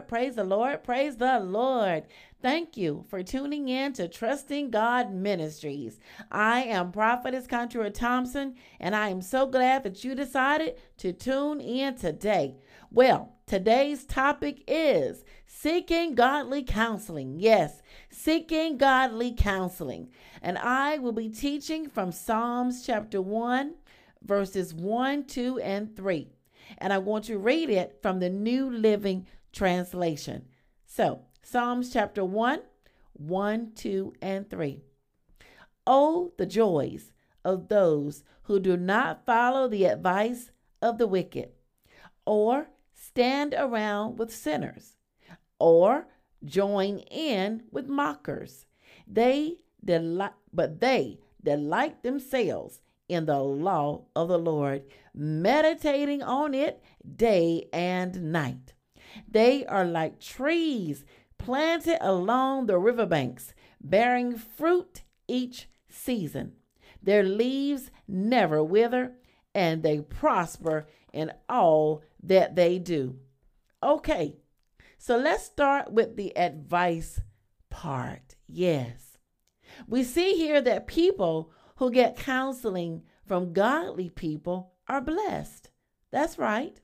Praise 0.07 0.35
the 0.35 0.43
Lord, 0.43 0.83
praise 0.83 1.17
the 1.17 1.39
Lord. 1.39 2.03
Thank 2.41 2.77
you 2.77 3.05
for 3.09 3.23
tuning 3.23 3.69
in 3.69 3.93
to 3.93 4.07
Trusting 4.07 4.69
God 4.69 5.11
Ministries. 5.11 5.99
I 6.31 6.63
am 6.63 6.91
Prophetess 6.91 7.47
Contra 7.47 7.89
Thompson, 7.89 8.55
and 8.79 8.95
I 8.95 9.09
am 9.09 9.21
so 9.21 9.47
glad 9.47 9.83
that 9.83 10.03
you 10.03 10.13
decided 10.13 10.75
to 10.97 11.11
tune 11.11 11.59
in 11.59 11.95
today. 11.95 12.55
Well, 12.91 13.33
today's 13.47 14.05
topic 14.05 14.63
is 14.67 15.23
seeking 15.47 16.13
godly 16.13 16.63
counseling. 16.63 17.39
Yes, 17.39 17.81
seeking 18.11 18.77
godly 18.77 19.33
counseling. 19.35 20.09
And 20.41 20.59
I 20.59 20.99
will 20.99 21.13
be 21.13 21.29
teaching 21.29 21.89
from 21.89 22.11
Psalms 22.11 22.85
chapter 22.85 23.21
1, 23.21 23.73
verses 24.21 24.71
1, 24.71 25.25
2, 25.25 25.59
and 25.59 25.95
3 25.95 26.29
and 26.77 26.91
I 26.91 26.97
want 26.97 27.25
to 27.25 27.37
read 27.37 27.69
it 27.69 27.99
from 28.01 28.19
the 28.19 28.29
New 28.29 28.69
Living 28.69 29.27
Translation. 29.55 30.47
So, 30.85 31.21
Psalms 31.41 31.93
chapter 31.93 32.25
1, 32.25 32.59
1, 33.13 33.71
2, 33.73 34.13
and 34.21 34.49
3. 34.49 34.83
Oh, 35.87 36.33
the 36.37 36.45
joys 36.45 37.13
of 37.45 37.69
those 37.69 38.25
who 38.43 38.59
do 38.59 38.75
not 38.75 39.25
follow 39.25 39.69
the 39.69 39.85
advice 39.85 40.51
of 40.81 40.97
the 40.97 41.07
wicked, 41.07 41.51
or 42.25 42.67
stand 42.93 43.55
around 43.57 44.19
with 44.19 44.35
sinners, 44.35 44.97
or 45.57 46.07
join 46.43 46.99
in 46.99 47.63
with 47.71 47.87
mockers. 47.87 48.65
They 49.07 49.59
delight, 49.83 50.33
but 50.51 50.81
they 50.81 51.19
delight 51.41 52.03
themselves 52.03 52.81
in 53.07 53.25
the 53.25 53.39
law 53.39 54.05
of 54.15 54.27
the 54.27 54.39
Lord, 54.39 54.83
meditating 55.13 56.21
on 56.21 56.53
it 56.53 56.83
day 57.15 57.69
and 57.71 58.33
night. 58.33 58.74
They 59.27 59.65
are 59.65 59.85
like 59.85 60.19
trees 60.19 61.05
planted 61.37 61.97
along 62.01 62.65
the 62.65 62.77
riverbanks, 62.77 63.53
bearing 63.81 64.37
fruit 64.37 65.03
each 65.27 65.69
season. 65.89 66.53
Their 67.01 67.23
leaves 67.23 67.91
never 68.07 68.63
wither, 68.63 69.13
and 69.53 69.83
they 69.83 70.01
prosper 70.01 70.87
in 71.13 71.31
all 71.47 72.03
that 72.23 72.55
they 72.55 72.79
do. 72.79 73.19
Okay, 73.83 74.37
so 74.97 75.17
let's 75.17 75.43
start 75.43 75.91
with 75.91 76.15
the 76.15 76.35
advice 76.35 77.21
part. 77.69 78.35
Yes. 78.47 79.17
We 79.87 80.03
see 80.03 80.33
here 80.33 80.61
that 80.61 80.87
people 80.87 81.51
who 81.77 81.91
get 81.91 82.17
counseling 82.17 83.03
from 83.25 83.53
godly 83.53 84.09
people 84.09 84.73
are 84.87 85.01
blessed. 85.01 85.69
That's 86.11 86.37
right. 86.37 86.79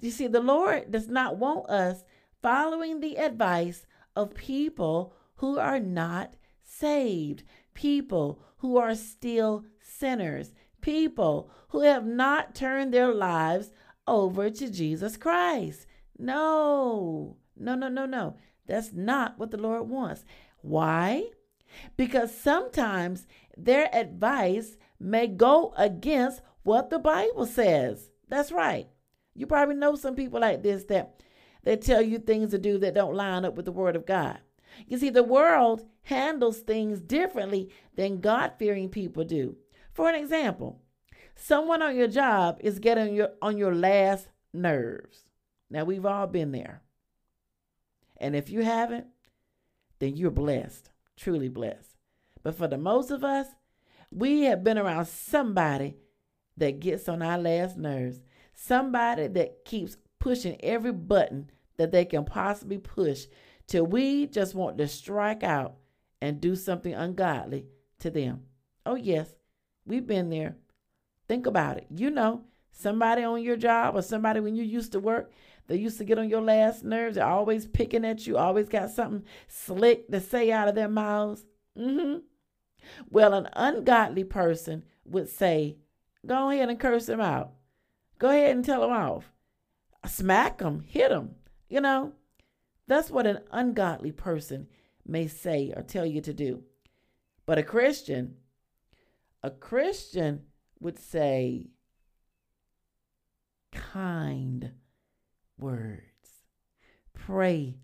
You 0.00 0.10
see, 0.10 0.26
the 0.26 0.40
Lord 0.40 0.90
does 0.90 1.08
not 1.08 1.36
want 1.36 1.68
us 1.68 2.04
following 2.42 3.00
the 3.00 3.16
advice 3.16 3.86
of 4.16 4.34
people 4.34 5.14
who 5.36 5.58
are 5.58 5.80
not 5.80 6.34
saved, 6.62 7.42
people 7.74 8.42
who 8.58 8.76
are 8.76 8.94
still 8.94 9.64
sinners, 9.80 10.52
people 10.80 11.50
who 11.68 11.80
have 11.80 12.06
not 12.06 12.54
turned 12.54 12.92
their 12.92 13.12
lives 13.12 13.70
over 14.06 14.50
to 14.50 14.70
Jesus 14.70 15.16
Christ. 15.16 15.86
No, 16.18 17.36
no, 17.56 17.74
no, 17.74 17.88
no, 17.88 18.06
no. 18.06 18.36
That's 18.66 18.92
not 18.92 19.38
what 19.38 19.50
the 19.50 19.56
Lord 19.56 19.88
wants. 19.88 20.24
Why? 20.60 21.24
Because 21.96 22.34
sometimes 22.34 23.26
their 23.56 23.94
advice 23.94 24.76
may 24.98 25.26
go 25.26 25.72
against 25.76 26.40
what 26.62 26.90
the 26.90 26.98
Bible 26.98 27.46
says. 27.46 28.10
That's 28.28 28.52
right. 28.52 28.88
You 29.34 29.46
probably 29.46 29.74
know 29.74 29.96
some 29.96 30.14
people 30.14 30.40
like 30.40 30.62
this 30.62 30.84
that 30.84 31.20
they 31.64 31.76
tell 31.76 32.02
you 32.02 32.18
things 32.18 32.50
to 32.50 32.58
do 32.58 32.78
that 32.78 32.94
don't 32.94 33.14
line 33.14 33.44
up 33.44 33.56
with 33.56 33.64
the 33.64 33.72
Word 33.72 33.96
of 33.96 34.06
God. 34.06 34.38
You 34.86 34.98
see, 34.98 35.10
the 35.10 35.22
world 35.22 35.84
handles 36.02 36.58
things 36.58 37.00
differently 37.00 37.70
than 37.96 38.20
God 38.20 38.52
fearing 38.58 38.88
people 38.88 39.24
do. 39.24 39.56
For 39.92 40.08
an 40.08 40.14
example, 40.14 40.80
someone 41.36 41.82
on 41.82 41.96
your 41.96 42.08
job 42.08 42.58
is 42.60 42.78
getting 42.78 43.14
your, 43.14 43.30
on 43.40 43.56
your 43.56 43.74
last 43.74 44.28
nerves. 44.52 45.24
Now, 45.70 45.84
we've 45.84 46.06
all 46.06 46.26
been 46.26 46.52
there. 46.52 46.82
And 48.16 48.36
if 48.36 48.50
you 48.50 48.62
haven't, 48.62 49.06
then 49.98 50.16
you're 50.16 50.30
blessed, 50.30 50.90
truly 51.16 51.48
blessed. 51.48 51.96
But 52.42 52.56
for 52.56 52.68
the 52.68 52.78
most 52.78 53.10
of 53.10 53.24
us, 53.24 53.46
we 54.10 54.42
have 54.42 54.62
been 54.62 54.78
around 54.78 55.06
somebody 55.06 55.96
that 56.56 56.80
gets 56.80 57.08
on 57.08 57.22
our 57.22 57.38
last 57.38 57.76
nerves, 57.76 58.20
somebody 58.54 59.26
that 59.28 59.64
keeps 59.64 59.96
pushing 60.18 60.56
every 60.62 60.92
button 60.92 61.50
that 61.76 61.92
they 61.92 62.04
can 62.04 62.24
possibly 62.24 62.78
push 62.78 63.26
till 63.66 63.86
we 63.86 64.26
just 64.26 64.54
want 64.54 64.78
to 64.78 64.88
strike 64.88 65.42
out 65.42 65.76
and 66.20 66.40
do 66.40 66.56
something 66.56 66.94
ungodly 66.94 67.66
to 67.98 68.10
them. 68.10 68.42
Oh, 68.86 68.94
yes, 68.94 69.34
we've 69.86 70.06
been 70.06 70.30
there. 70.30 70.56
Think 71.28 71.46
about 71.46 71.78
it. 71.78 71.86
You 71.90 72.10
know, 72.10 72.44
somebody 72.70 73.22
on 73.22 73.42
your 73.42 73.56
job 73.56 73.96
or 73.96 74.02
somebody 74.02 74.40
when 74.40 74.54
you 74.54 74.64
used 74.64 74.92
to 74.92 75.00
work, 75.00 75.32
they 75.66 75.76
used 75.76 75.98
to 75.98 76.04
get 76.04 76.18
on 76.18 76.28
your 76.28 76.42
last 76.42 76.84
nerves. 76.84 77.16
They're 77.16 77.26
always 77.26 77.66
picking 77.66 78.04
at 78.04 78.26
you, 78.26 78.36
always 78.36 78.68
got 78.68 78.90
something 78.90 79.24
slick 79.48 80.10
to 80.10 80.20
say 80.20 80.52
out 80.52 80.68
of 80.68 80.74
their 80.74 80.88
mouths. 80.88 81.44
Mm-hmm. 81.78 82.18
Well, 83.10 83.32
an 83.32 83.48
ungodly 83.54 84.24
person 84.24 84.84
would 85.04 85.28
say, 85.28 85.76
Go 86.26 86.50
ahead 86.50 86.70
and 86.70 86.80
curse 86.80 87.06
them 87.06 87.20
out. 87.20 87.52
Go 88.18 88.30
ahead 88.30 88.56
and 88.56 88.64
tell 88.64 88.82
them 88.82 88.90
off. 88.90 89.30
Smack 90.06 90.58
them, 90.58 90.80
hit 90.80 91.08
them. 91.08 91.34
You 91.68 91.80
know, 91.80 92.12
that's 92.86 93.10
what 93.10 93.26
an 93.26 93.40
ungodly 93.50 94.12
person 94.12 94.68
may 95.06 95.26
say 95.26 95.72
or 95.74 95.82
tell 95.82 96.06
you 96.06 96.20
to 96.20 96.32
do. 96.32 96.62
But 97.46 97.58
a 97.58 97.62
Christian, 97.62 98.36
a 99.42 99.50
Christian 99.50 100.42
would 100.80 100.98
say 100.98 101.68
kind 103.72 104.72
words. 105.58 106.02
Pray 107.12 107.78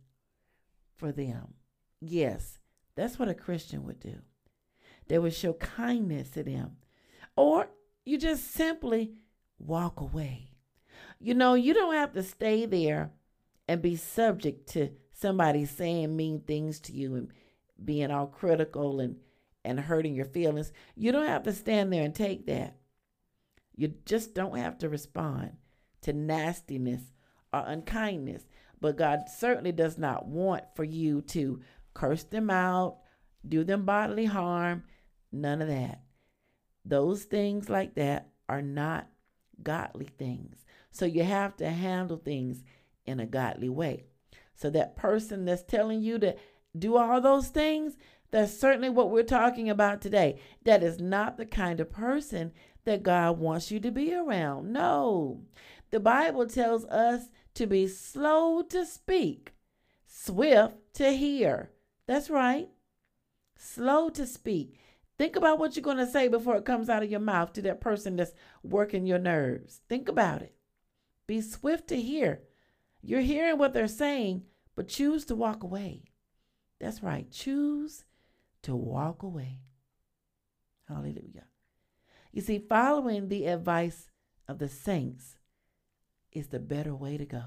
for 0.96 1.12
them. 1.12 1.54
Yes, 2.00 2.58
that's 2.94 3.18
what 3.18 3.28
a 3.28 3.34
Christian 3.34 3.84
would 3.84 4.00
do 4.00 4.16
They 5.08 5.18
would 5.18 5.34
show 5.34 5.54
kindness 5.54 6.30
to 6.30 6.42
them. 6.42 6.76
Or 7.36 7.68
you 8.04 8.18
just 8.18 8.52
simply 8.52 9.12
walk 9.60 10.00
away. 10.00 10.52
You 11.18 11.34
know, 11.34 11.54
you 11.54 11.74
don't 11.74 11.94
have 11.94 12.12
to 12.14 12.22
stay 12.22 12.66
there 12.66 13.12
and 13.68 13.82
be 13.82 13.96
subject 13.96 14.68
to 14.70 14.90
somebody 15.12 15.66
saying 15.66 16.16
mean 16.16 16.40
things 16.40 16.80
to 16.80 16.92
you 16.92 17.14
and 17.14 17.32
being 17.84 18.10
all 18.10 18.26
critical 18.26 19.00
and 19.00 19.16
and 19.62 19.78
hurting 19.78 20.14
your 20.14 20.24
feelings. 20.24 20.72
You 20.96 21.12
don't 21.12 21.26
have 21.26 21.42
to 21.42 21.52
stand 21.52 21.92
there 21.92 22.02
and 22.02 22.14
take 22.14 22.46
that. 22.46 22.78
You 23.76 23.94
just 24.06 24.34
don't 24.34 24.56
have 24.56 24.78
to 24.78 24.88
respond 24.88 25.52
to 26.00 26.14
nastiness 26.14 27.02
or 27.52 27.64
unkindness. 27.66 28.46
But 28.80 28.96
God 28.96 29.24
certainly 29.28 29.72
does 29.72 29.98
not 29.98 30.26
want 30.26 30.64
for 30.74 30.84
you 30.84 31.20
to 31.22 31.60
curse 31.92 32.22
them 32.24 32.48
out, 32.48 33.00
do 33.46 33.62
them 33.62 33.84
bodily 33.84 34.24
harm, 34.24 34.84
None 35.32 35.62
of 35.62 35.68
that. 35.68 36.00
Those 36.84 37.24
things 37.24 37.68
like 37.68 37.94
that 37.94 38.30
are 38.48 38.62
not 38.62 39.08
godly 39.62 40.08
things. 40.18 40.64
So 40.90 41.04
you 41.04 41.24
have 41.24 41.56
to 41.56 41.70
handle 41.70 42.16
things 42.16 42.62
in 43.06 43.20
a 43.20 43.26
godly 43.26 43.68
way. 43.68 44.04
So 44.54 44.70
that 44.70 44.96
person 44.96 45.44
that's 45.44 45.62
telling 45.62 46.02
you 46.02 46.18
to 46.18 46.36
do 46.78 46.96
all 46.96 47.20
those 47.20 47.48
things, 47.48 47.96
that's 48.30 48.56
certainly 48.56 48.90
what 48.90 49.10
we're 49.10 49.22
talking 49.22 49.70
about 49.70 50.00
today. 50.00 50.40
That 50.64 50.82
is 50.82 51.00
not 51.00 51.36
the 51.36 51.46
kind 51.46 51.80
of 51.80 51.90
person 51.90 52.52
that 52.84 53.02
God 53.02 53.38
wants 53.38 53.70
you 53.70 53.80
to 53.80 53.90
be 53.90 54.14
around. 54.14 54.72
No. 54.72 55.42
The 55.90 56.00
Bible 56.00 56.46
tells 56.46 56.84
us 56.86 57.30
to 57.54 57.66
be 57.66 57.86
slow 57.88 58.62
to 58.62 58.86
speak, 58.86 59.52
swift 60.06 60.76
to 60.94 61.12
hear. 61.12 61.70
That's 62.06 62.30
right. 62.30 62.68
Slow 63.56 64.08
to 64.10 64.26
speak. 64.26 64.78
Think 65.20 65.36
about 65.36 65.58
what 65.58 65.76
you're 65.76 65.82
going 65.82 65.98
to 65.98 66.06
say 66.06 66.28
before 66.28 66.56
it 66.56 66.64
comes 66.64 66.88
out 66.88 67.02
of 67.02 67.10
your 67.10 67.20
mouth 67.20 67.52
to 67.52 67.60
that 67.60 67.82
person 67.82 68.16
that's 68.16 68.32
working 68.62 69.04
your 69.04 69.18
nerves. 69.18 69.82
Think 69.86 70.08
about 70.08 70.40
it. 70.40 70.54
Be 71.26 71.42
swift 71.42 71.88
to 71.88 72.00
hear. 72.00 72.40
You're 73.02 73.20
hearing 73.20 73.58
what 73.58 73.74
they're 73.74 73.86
saying, 73.86 74.44
but 74.74 74.88
choose 74.88 75.26
to 75.26 75.34
walk 75.34 75.62
away. 75.62 76.04
That's 76.78 77.02
right. 77.02 77.30
Choose 77.30 78.04
to 78.62 78.74
walk 78.74 79.22
away. 79.22 79.60
Hallelujah. 80.88 81.44
You 82.32 82.40
see, 82.40 82.58
following 82.58 83.28
the 83.28 83.44
advice 83.44 84.08
of 84.48 84.58
the 84.58 84.70
saints 84.70 85.36
is 86.32 86.46
the 86.46 86.58
better 86.60 86.94
way 86.94 87.18
to 87.18 87.26
go. 87.26 87.44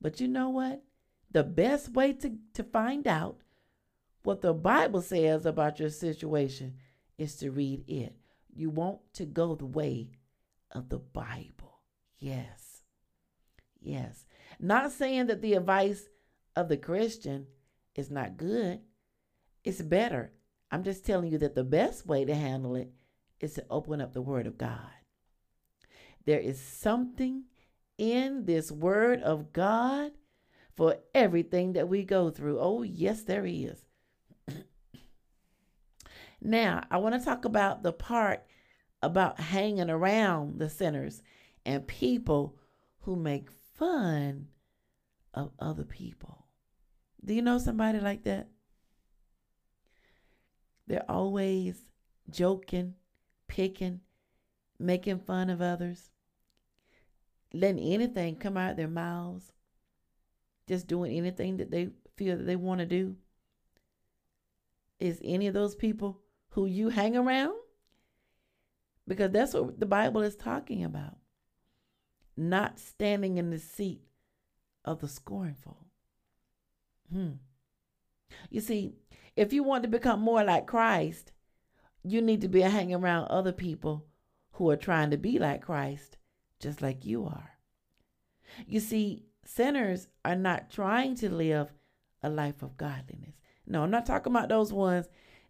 But 0.00 0.20
you 0.20 0.26
know 0.26 0.48
what? 0.48 0.82
The 1.30 1.44
best 1.44 1.92
way 1.92 2.12
to, 2.14 2.32
to 2.54 2.64
find 2.64 3.06
out 3.06 3.42
what 4.26 4.42
the 4.42 4.52
Bible 4.52 5.02
says 5.02 5.46
about 5.46 5.78
your 5.78 5.88
situation 5.88 6.74
is 7.16 7.36
to 7.36 7.52
read 7.52 7.84
it. 7.86 8.16
You 8.52 8.70
want 8.70 8.98
to 9.14 9.24
go 9.24 9.54
the 9.54 9.66
way 9.66 10.10
of 10.72 10.88
the 10.88 10.98
Bible. 10.98 11.78
Yes. 12.18 12.82
Yes. 13.80 14.26
Not 14.58 14.90
saying 14.90 15.26
that 15.26 15.42
the 15.42 15.54
advice 15.54 16.08
of 16.56 16.68
the 16.68 16.76
Christian 16.76 17.46
is 17.94 18.10
not 18.10 18.36
good, 18.36 18.80
it's 19.62 19.80
better. 19.80 20.32
I'm 20.72 20.82
just 20.82 21.06
telling 21.06 21.30
you 21.30 21.38
that 21.38 21.54
the 21.54 21.62
best 21.62 22.04
way 22.04 22.24
to 22.24 22.34
handle 22.34 22.74
it 22.74 22.90
is 23.38 23.54
to 23.54 23.66
open 23.70 24.00
up 24.00 24.12
the 24.12 24.22
Word 24.22 24.48
of 24.48 24.58
God. 24.58 24.90
There 26.24 26.40
is 26.40 26.60
something 26.60 27.44
in 27.96 28.44
this 28.44 28.72
Word 28.72 29.22
of 29.22 29.52
God 29.52 30.10
for 30.76 30.96
everything 31.14 31.74
that 31.74 31.88
we 31.88 32.02
go 32.02 32.30
through. 32.30 32.58
Oh, 32.58 32.82
yes, 32.82 33.22
there 33.22 33.46
is. 33.46 33.85
Now, 36.46 36.84
I 36.90 36.98
want 36.98 37.14
to 37.18 37.24
talk 37.24 37.44
about 37.44 37.82
the 37.82 37.92
part 37.92 38.44
about 39.02 39.40
hanging 39.40 39.90
around 39.90 40.58
the 40.58 40.70
sinners 40.70 41.22
and 41.64 41.86
people 41.86 42.56
who 43.00 43.16
make 43.16 43.48
fun 43.74 44.46
of 45.34 45.50
other 45.58 45.84
people. 45.84 46.46
Do 47.24 47.34
you 47.34 47.42
know 47.42 47.58
somebody 47.58 47.98
like 47.98 48.22
that? 48.24 48.48
They're 50.86 51.10
always 51.10 51.82
joking, 52.30 52.94
picking, 53.48 54.00
making 54.78 55.18
fun 55.18 55.50
of 55.50 55.60
others, 55.60 56.10
letting 57.52 57.92
anything 57.92 58.36
come 58.36 58.56
out 58.56 58.70
of 58.70 58.76
their 58.76 58.86
mouths, 58.86 59.52
just 60.68 60.86
doing 60.86 61.12
anything 61.16 61.56
that 61.56 61.72
they 61.72 61.88
feel 62.16 62.36
that 62.36 62.44
they 62.44 62.56
want 62.56 62.78
to 62.78 62.86
do. 62.86 63.16
Is 65.00 65.20
any 65.22 65.46
of 65.46 65.54
those 65.54 65.74
people 65.74 66.20
who 66.56 66.64
you 66.64 66.88
hang 66.88 67.14
around? 67.14 67.54
Because 69.06 69.30
that's 69.30 69.52
what 69.52 69.78
the 69.78 69.84
Bible 69.84 70.22
is 70.22 70.34
talking 70.34 70.84
about. 70.84 71.18
Not 72.34 72.78
standing 72.78 73.36
in 73.36 73.50
the 73.50 73.58
seat 73.58 74.00
of 74.82 75.00
the 75.00 75.06
scornful. 75.06 75.76
Hmm. 77.12 77.32
You 78.48 78.62
see, 78.62 78.94
if 79.36 79.52
you 79.52 79.62
want 79.62 79.82
to 79.82 79.88
become 79.90 80.20
more 80.20 80.42
like 80.42 80.66
Christ, 80.66 81.32
you 82.02 82.22
need 82.22 82.40
to 82.40 82.48
be 82.48 82.62
hanging 82.62 82.94
around 82.94 83.26
other 83.26 83.52
people 83.52 84.06
who 84.52 84.70
are 84.70 84.76
trying 84.76 85.10
to 85.10 85.18
be 85.18 85.38
like 85.38 85.60
Christ, 85.60 86.16
just 86.58 86.80
like 86.80 87.04
you 87.04 87.26
are. 87.26 87.50
You 88.66 88.80
see, 88.80 89.26
sinners 89.44 90.08
are 90.24 90.36
not 90.36 90.70
trying 90.70 91.16
to 91.16 91.28
live 91.28 91.68
a 92.22 92.30
life 92.30 92.62
of 92.62 92.78
godliness. 92.78 93.34
No, 93.66 93.82
I'm 93.82 93.90
not 93.90 94.06
talking 94.06 94.32
about 94.32 94.48
those 94.48 94.72
ones 94.72 95.06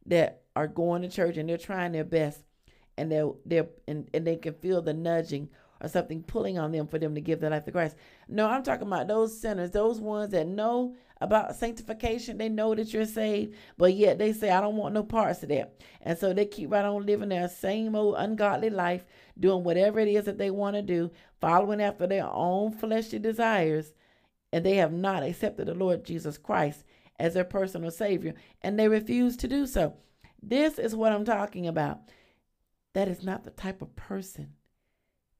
that 0.06 0.42
are 0.56 0.66
going 0.66 1.02
to 1.02 1.08
church 1.08 1.36
and 1.36 1.48
they're 1.48 1.58
trying 1.58 1.92
their 1.92 2.04
best 2.04 2.40
and 2.96 3.12
they're 3.12 3.30
they're 3.44 3.68
and, 3.86 4.08
and 4.14 4.26
they 4.26 4.36
can 4.36 4.54
feel 4.54 4.82
the 4.82 4.94
nudging 4.94 5.50
or 5.80 5.88
something 5.88 6.22
pulling 6.22 6.58
on 6.58 6.72
them 6.72 6.86
for 6.86 6.98
them 6.98 7.14
to 7.14 7.20
give 7.20 7.40
their 7.40 7.50
life 7.50 7.66
to 7.66 7.72
Christ. 7.72 7.96
No, 8.28 8.48
I'm 8.48 8.62
talking 8.62 8.86
about 8.86 9.08
those 9.08 9.38
sinners, 9.38 9.70
those 9.70 10.00
ones 10.00 10.30
that 10.30 10.46
know 10.46 10.96
about 11.20 11.54
sanctification. 11.54 12.38
They 12.38 12.48
know 12.48 12.74
that 12.74 12.94
you're 12.94 13.04
saved, 13.04 13.54
but 13.76 13.92
yet 13.92 14.18
they 14.18 14.32
say, 14.32 14.50
I 14.50 14.62
don't 14.62 14.76
want 14.76 14.94
no 14.94 15.02
parts 15.02 15.42
of 15.42 15.50
that. 15.50 15.78
And 16.00 16.18
so 16.18 16.32
they 16.32 16.46
keep 16.46 16.72
right 16.72 16.84
on 16.84 17.04
living 17.04 17.28
their 17.28 17.48
same 17.48 17.94
old 17.94 18.14
ungodly 18.16 18.70
life, 18.70 19.04
doing 19.38 19.64
whatever 19.64 20.00
it 20.00 20.08
is 20.08 20.24
that 20.24 20.38
they 20.38 20.50
want 20.50 20.76
to 20.76 20.82
do, 20.82 21.10
following 21.42 21.82
after 21.82 22.06
their 22.06 22.26
own 22.26 22.72
fleshly 22.72 23.18
desires. 23.18 23.92
And 24.52 24.64
they 24.64 24.76
have 24.76 24.92
not 24.92 25.22
accepted 25.22 25.66
the 25.66 25.74
Lord 25.74 26.04
Jesus 26.04 26.38
Christ 26.38 26.84
as 27.18 27.34
their 27.34 27.44
personal 27.44 27.90
Savior, 27.90 28.34
and 28.62 28.78
they 28.78 28.88
refuse 28.88 29.36
to 29.38 29.48
do 29.48 29.66
so. 29.66 29.94
This 30.48 30.78
is 30.78 30.94
what 30.94 31.10
I'm 31.10 31.24
talking 31.24 31.66
about. 31.66 31.98
That 32.92 33.08
is 33.08 33.24
not 33.24 33.42
the 33.42 33.50
type 33.50 33.82
of 33.82 33.96
person 33.96 34.52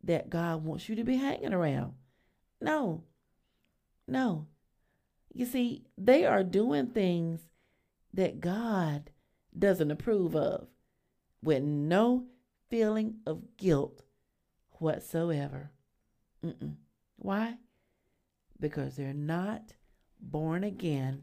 that 0.03 0.29
God 0.29 0.65
wants 0.65 0.89
you 0.89 0.97
to 0.97 1.05
be 1.05 1.17
hanging 1.17 1.55
around. 1.55 1.93
No, 2.61 3.05
no. 4.09 4.49
You 5.33 5.47
see, 5.47 5.85
they 5.97 6.25
are 6.25 6.43
doing 6.43 6.89
things 6.89 7.41
that 8.15 8.41
God 8.41 9.11
doesn't 9.57 9.93
approve 9.93 10.35
of 10.35 10.67
with 11.41 11.63
no 11.63 12.25
feeling 12.69 13.19
of 13.27 13.57
guilt 13.57 14.03
whatsoever. 14.73 15.71
Mm-mm. 16.45 16.75
Why? 17.17 17.59
Because 18.59 18.97
they're 18.97 19.15
not 19.15 19.75
born 20.21 20.65
again 20.65 21.23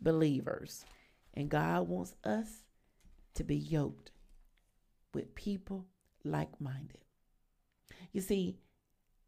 believers. 0.00 0.84
And 1.32 1.48
God 1.48 1.88
wants 1.88 2.14
us 2.24 2.62
to 3.34 3.44
be 3.44 3.56
yoked 3.56 4.10
with 5.14 5.34
people 5.34 5.86
like 6.24 6.60
minded. 6.60 7.04
You 8.12 8.20
see, 8.20 8.58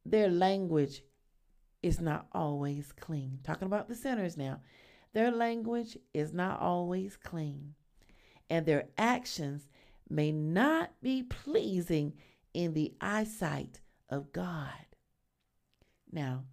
their 0.04 0.28
language 0.28 1.02
is 1.82 2.00
not 2.00 2.26
always 2.32 2.92
clean. 2.92 3.40
Talking 3.44 3.66
about 3.66 3.88
the 3.88 3.94
sinners 3.94 4.36
now. 4.36 4.60
Their 5.12 5.30
language 5.30 5.96
is 6.12 6.32
not 6.32 6.60
always 6.60 7.16
clean, 7.16 7.74
and 8.50 8.66
their 8.66 8.88
actions 8.98 9.68
may 10.08 10.32
not 10.32 10.90
be 11.02 11.22
pleasing 11.22 12.14
in 12.52 12.74
the 12.74 12.94
eyesight 13.00 13.80
of 14.08 14.32
God. 14.32 14.86
Now, 16.10 16.44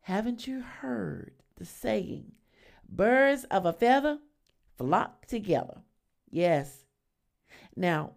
haven't 0.00 0.46
you 0.46 0.60
heard 0.60 1.32
the 1.56 1.64
saying, 1.64 2.32
birds 2.88 3.44
of 3.44 3.66
a 3.66 3.72
feather 3.72 4.18
flock 4.76 5.26
together? 5.26 5.82
Yes. 6.34 6.82
Now, 7.76 8.14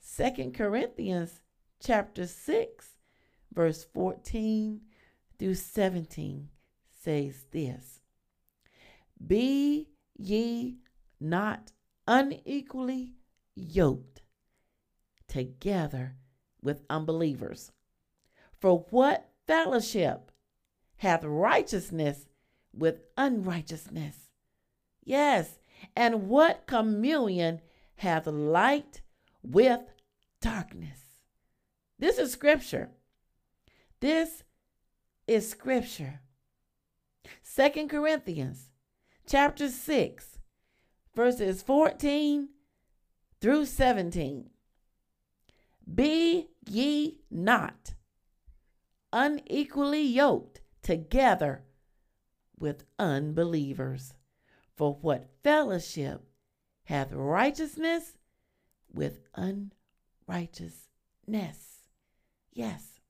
Second 0.00 0.54
Corinthians 0.54 1.40
chapter 1.80 2.26
6, 2.26 2.96
verse 3.54 3.86
14 3.94 4.80
through 5.38 5.54
17 5.54 6.48
says 6.90 7.46
this 7.52 8.00
Be 9.24 9.86
ye 10.18 10.78
not 11.20 11.70
unequally 12.08 13.14
yoked 13.54 14.22
together 15.28 16.16
with 16.60 16.82
unbelievers. 16.90 17.70
For 18.60 18.80
what 18.90 19.30
fellowship 19.46 20.32
hath 20.96 21.22
righteousness 21.22 22.26
with 22.74 23.02
unrighteousness? 23.16 24.16
Yes, 25.04 25.60
and 25.94 26.28
what 26.28 26.66
communion 26.66 27.60
hath 27.96 28.26
light 28.26 29.00
with 29.42 29.80
darkness? 30.40 31.00
This 31.98 32.18
is 32.18 32.32
scripture. 32.32 32.90
This 34.00 34.42
is 35.26 35.48
scripture. 35.48 36.20
Second 37.42 37.88
Corinthians 37.88 38.70
chapter 39.26 39.68
6 39.68 40.38
verses 41.14 41.62
14 41.62 42.50
through 43.40 43.64
17. 43.64 44.50
Be 45.92 46.48
ye 46.68 47.20
not 47.30 47.94
unequally 49.12 50.02
yoked 50.02 50.60
together 50.82 51.62
with 52.58 52.84
unbelievers. 52.98 54.15
For 54.76 54.94
what 55.00 55.28
fellowship 55.42 56.22
hath 56.84 57.12
righteousness 57.12 58.18
with 58.92 59.20
unrighteousness? 59.34 60.78
Yes. 62.52 63.00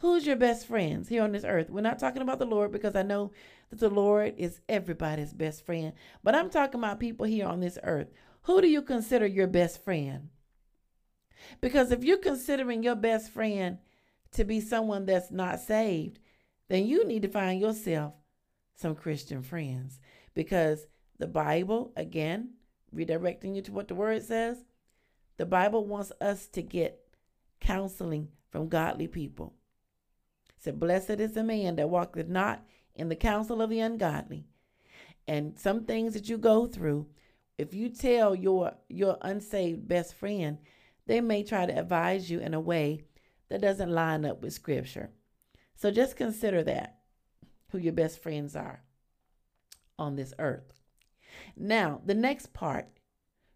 Who's 0.00 0.26
your 0.26 0.36
best 0.36 0.66
friends 0.66 1.10
here 1.10 1.22
on 1.22 1.32
this 1.32 1.44
earth? 1.44 1.68
We're 1.68 1.82
not 1.82 1.98
talking 1.98 2.22
about 2.22 2.38
the 2.38 2.46
Lord 2.46 2.72
because 2.72 2.96
I 2.96 3.02
know 3.02 3.32
that 3.68 3.80
the 3.80 3.90
Lord 3.90 4.32
is 4.38 4.60
everybody's 4.66 5.34
best 5.34 5.66
friend, 5.66 5.92
but 6.24 6.34
I'm 6.34 6.48
talking 6.48 6.80
about 6.80 7.00
people 7.00 7.26
here 7.26 7.46
on 7.46 7.60
this 7.60 7.78
earth. 7.82 8.08
Who 8.44 8.62
do 8.62 8.66
you 8.66 8.80
consider 8.80 9.26
your 9.26 9.46
best 9.46 9.84
friend? 9.84 10.30
Because 11.60 11.92
if 11.92 12.02
you're 12.02 12.16
considering 12.16 12.82
your 12.82 12.94
best 12.94 13.30
friend 13.30 13.76
to 14.32 14.44
be 14.44 14.62
someone 14.62 15.04
that's 15.04 15.30
not 15.30 15.60
saved, 15.60 16.18
then 16.68 16.86
you 16.86 17.06
need 17.06 17.20
to 17.22 17.28
find 17.28 17.60
yourself 17.60 18.14
some 18.74 18.94
Christian 18.94 19.42
friends. 19.42 20.00
Because 20.32 20.86
the 21.18 21.26
Bible, 21.26 21.92
again, 21.94 22.54
redirecting 22.94 23.54
you 23.54 23.60
to 23.62 23.72
what 23.72 23.88
the 23.88 23.94
word 23.94 24.22
says, 24.22 24.64
the 25.36 25.44
Bible 25.44 25.84
wants 25.84 26.10
us 26.22 26.46
to 26.48 26.62
get 26.62 27.06
counseling 27.60 28.28
from 28.50 28.68
godly 28.68 29.06
people. 29.06 29.54
Said, 30.60 30.78
Blessed 30.78 31.18
is 31.18 31.32
the 31.32 31.42
man 31.42 31.76
that 31.76 31.88
walketh 31.88 32.28
not 32.28 32.62
in 32.94 33.08
the 33.08 33.16
counsel 33.16 33.62
of 33.62 33.70
the 33.70 33.80
ungodly. 33.80 34.44
And 35.26 35.58
some 35.58 35.84
things 35.84 36.12
that 36.12 36.28
you 36.28 36.36
go 36.36 36.66
through, 36.66 37.06
if 37.56 37.72
you 37.72 37.88
tell 37.88 38.34
your 38.34 38.72
your 38.88 39.16
unsaved 39.22 39.88
best 39.88 40.14
friend, 40.14 40.58
they 41.06 41.22
may 41.22 41.42
try 41.42 41.64
to 41.64 41.78
advise 41.78 42.30
you 42.30 42.40
in 42.40 42.52
a 42.52 42.60
way 42.60 43.04
that 43.48 43.62
doesn't 43.62 43.90
line 43.90 44.26
up 44.26 44.42
with 44.42 44.52
scripture. 44.52 45.10
So 45.74 45.90
just 45.90 46.16
consider 46.16 46.62
that 46.64 46.98
who 47.70 47.78
your 47.78 47.94
best 47.94 48.22
friends 48.22 48.54
are 48.54 48.82
on 49.98 50.16
this 50.16 50.34
earth. 50.38 50.74
Now, 51.56 52.02
the 52.04 52.14
next 52.14 52.52
part 52.52 52.86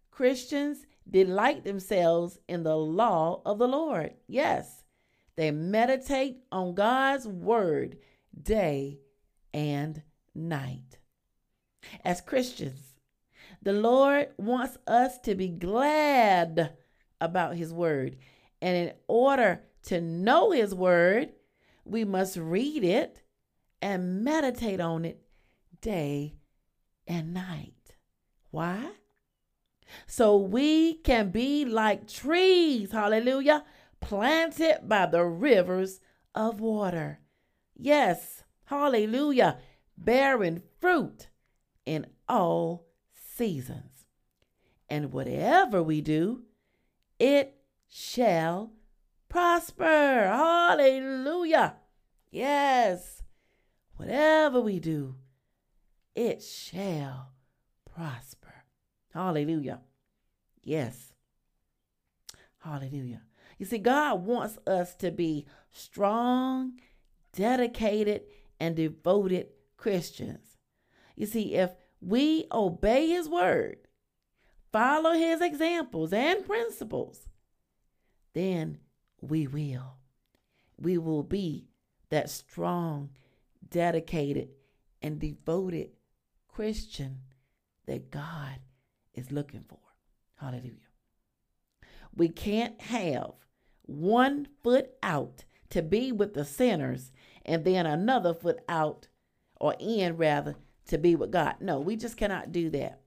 Christians 0.09 0.87
delight 1.07 1.65
themselves 1.65 2.39
in 2.47 2.63
the 2.63 2.77
law 2.77 3.41
of 3.45 3.59
the 3.59 3.67
Lord. 3.67 4.15
Yes, 4.27 4.84
they 5.35 5.51
meditate 5.51 6.37
on 6.51 6.75
God's 6.75 7.27
word 7.27 7.97
day 8.41 8.99
and 9.53 10.01
night. 10.33 10.97
As 12.03 12.21
Christians, 12.21 12.81
the 13.61 13.73
Lord 13.73 14.29
wants 14.37 14.77
us 14.87 15.19
to 15.19 15.35
be 15.35 15.49
glad 15.49 16.75
about 17.19 17.55
His 17.55 17.73
word. 17.73 18.17
And 18.61 18.75
in 18.75 18.93
order 19.07 19.61
to 19.83 20.01
know 20.01 20.51
His 20.51 20.73
word, 20.73 21.33
we 21.83 22.05
must 22.05 22.37
read 22.37 22.83
it 22.83 23.21
and 23.81 24.23
meditate 24.23 24.79
on 24.79 25.05
it 25.05 25.21
day 25.81 26.35
and 27.07 27.33
night. 27.33 27.95
Why? 28.51 28.89
So 30.07 30.37
we 30.37 30.95
can 30.95 31.29
be 31.29 31.65
like 31.65 32.07
trees, 32.07 32.91
hallelujah, 32.91 33.63
planted 34.05 34.87
by 34.87 35.07
the 35.07 35.25
rivers 35.25 35.99
of 36.35 36.61
water. 36.61 37.19
Yes, 37.75 38.43
hallelujah, 38.65 39.57
bearing 39.97 40.61
fruit 40.79 41.29
in 41.87 42.05
all 42.29 42.85
seasons. 43.13 44.05
And 44.87 45.11
whatever 45.11 45.81
we 45.81 46.01
do, 46.01 46.43
it 47.17 47.57
shall 47.89 48.73
prosper. 49.27 50.27
Hallelujah. 50.27 51.77
Yes, 52.29 53.23
whatever 53.95 54.61
we 54.61 54.79
do, 54.79 55.15
it 56.13 56.43
shall 56.43 57.31
prosper. 57.91 58.65
Hallelujah. 59.11 59.79
Yes. 60.63 61.13
Hallelujah. 62.59 63.21
You 63.57 63.65
see, 63.65 63.77
God 63.77 64.25
wants 64.25 64.57
us 64.67 64.95
to 64.95 65.11
be 65.11 65.45
strong, 65.71 66.79
dedicated, 67.33 68.23
and 68.59 68.75
devoted 68.75 69.47
Christians. 69.77 70.57
You 71.15 71.25
see, 71.25 71.55
if 71.55 71.71
we 72.01 72.45
obey 72.51 73.07
His 73.07 73.29
word, 73.29 73.77
follow 74.71 75.13
His 75.13 75.41
examples 75.41 76.11
and 76.11 76.45
principles, 76.45 77.27
then 78.33 78.79
we 79.21 79.47
will. 79.47 79.97
We 80.77 80.97
will 80.97 81.23
be 81.23 81.69
that 82.09 82.29
strong, 82.29 83.11
dedicated, 83.69 84.49
and 85.01 85.19
devoted 85.19 85.91
Christian 86.47 87.19
that 87.85 88.11
God 88.11 88.59
is 89.13 89.31
looking 89.31 89.63
for. 89.67 89.79
Hallelujah. 90.35 90.73
We 92.13 92.29
can't 92.29 92.79
have 92.81 93.31
one 93.85 94.47
foot 94.63 94.91
out 95.03 95.45
to 95.69 95.81
be 95.81 96.11
with 96.11 96.33
the 96.33 96.45
sinners 96.45 97.11
and 97.45 97.63
then 97.63 97.85
another 97.85 98.33
foot 98.33 98.59
out 98.67 99.07
or 99.59 99.75
in 99.79 100.17
rather 100.17 100.55
to 100.87 100.97
be 100.97 101.15
with 101.15 101.31
God. 101.31 101.55
No, 101.59 101.79
we 101.79 101.95
just 101.95 102.17
cannot 102.17 102.51
do 102.51 102.69
that. 102.71 103.01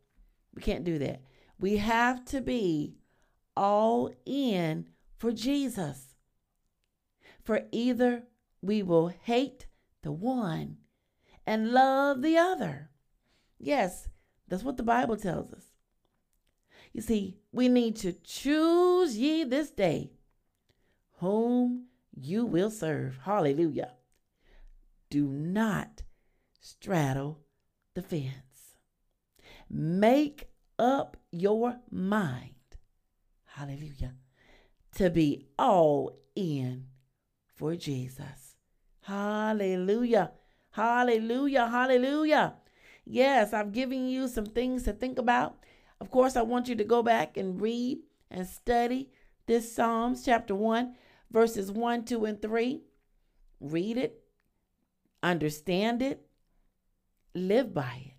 We 0.55 0.63
can't 0.63 0.85
do 0.85 0.99
that. 0.99 1.23
We 1.59 1.77
have 1.79 2.25
to 2.27 2.41
be 2.41 2.97
all 3.57 4.13
in 4.25 4.87
for 5.17 5.33
Jesus. 5.33 6.15
For 7.43 7.63
either 7.73 8.25
we 8.63 8.83
will 8.83 9.09
hate 9.09 9.67
the 10.03 10.13
one 10.13 10.77
and 11.47 11.73
love 11.73 12.23
the 12.23 12.37
other. 12.37 12.91
Yes, 13.59 14.09
that's 14.47 14.63
what 14.63 14.77
the 14.77 14.83
Bible 14.83 15.17
tells 15.17 15.53
us. 15.53 15.65
You 16.93 17.03
see, 17.03 17.39
we 17.53 17.69
need 17.69 17.97
to 17.97 18.13
choose 18.13 19.17
ye 19.17 19.45
this 19.45 19.71
day 19.71 20.13
whom 21.19 21.87
you 22.15 22.45
will 22.45 22.71
serve. 22.71 23.19
Hallelujah. 23.25 23.93
Do 25.11 25.27
not 25.27 26.03
straddle 26.61 27.41
the 27.95 28.03
fence. 28.03 28.77
Make 29.71 30.49
up 30.79 31.17
your 31.31 31.79
mind. 31.91 32.55
Hallelujah. 33.45 34.15
To 34.97 35.11
be 35.11 35.47
all 35.59 36.19
in 36.35 36.87
for 37.55 37.77
Jesus. 37.77 38.57
Hallelujah. 39.03 40.33
Hallelujah. 40.71 41.67
Hallelujah. 41.67 42.55
Yes, 43.05 43.53
I've 43.53 43.73
given 43.73 44.09
you 44.09 44.29
some 44.29 44.47
things 44.47 44.83
to 44.85 44.93
think 44.93 45.19
about. 45.19 45.57
Of 46.01 46.11
course, 46.11 46.37
I 46.37 46.43
want 46.43 46.69
you 46.69 46.77
to 46.77 46.85
go 46.85 47.03
back 47.03 47.37
and 47.37 47.61
read 47.61 47.99
and 48.31 48.47
study 48.47 49.11
this 49.47 49.75
Psalms 49.75 50.25
chapter 50.25 50.55
1, 50.55 50.95
verses 51.31 51.71
1, 51.71 52.05
2, 52.05 52.25
and 52.25 52.43
3. 52.43 52.83
Read 53.61 53.97
it, 53.97 54.23
understand 55.23 56.03
it, 56.03 56.27
live 57.35 57.75
by 57.75 58.03
it. 58.07 58.15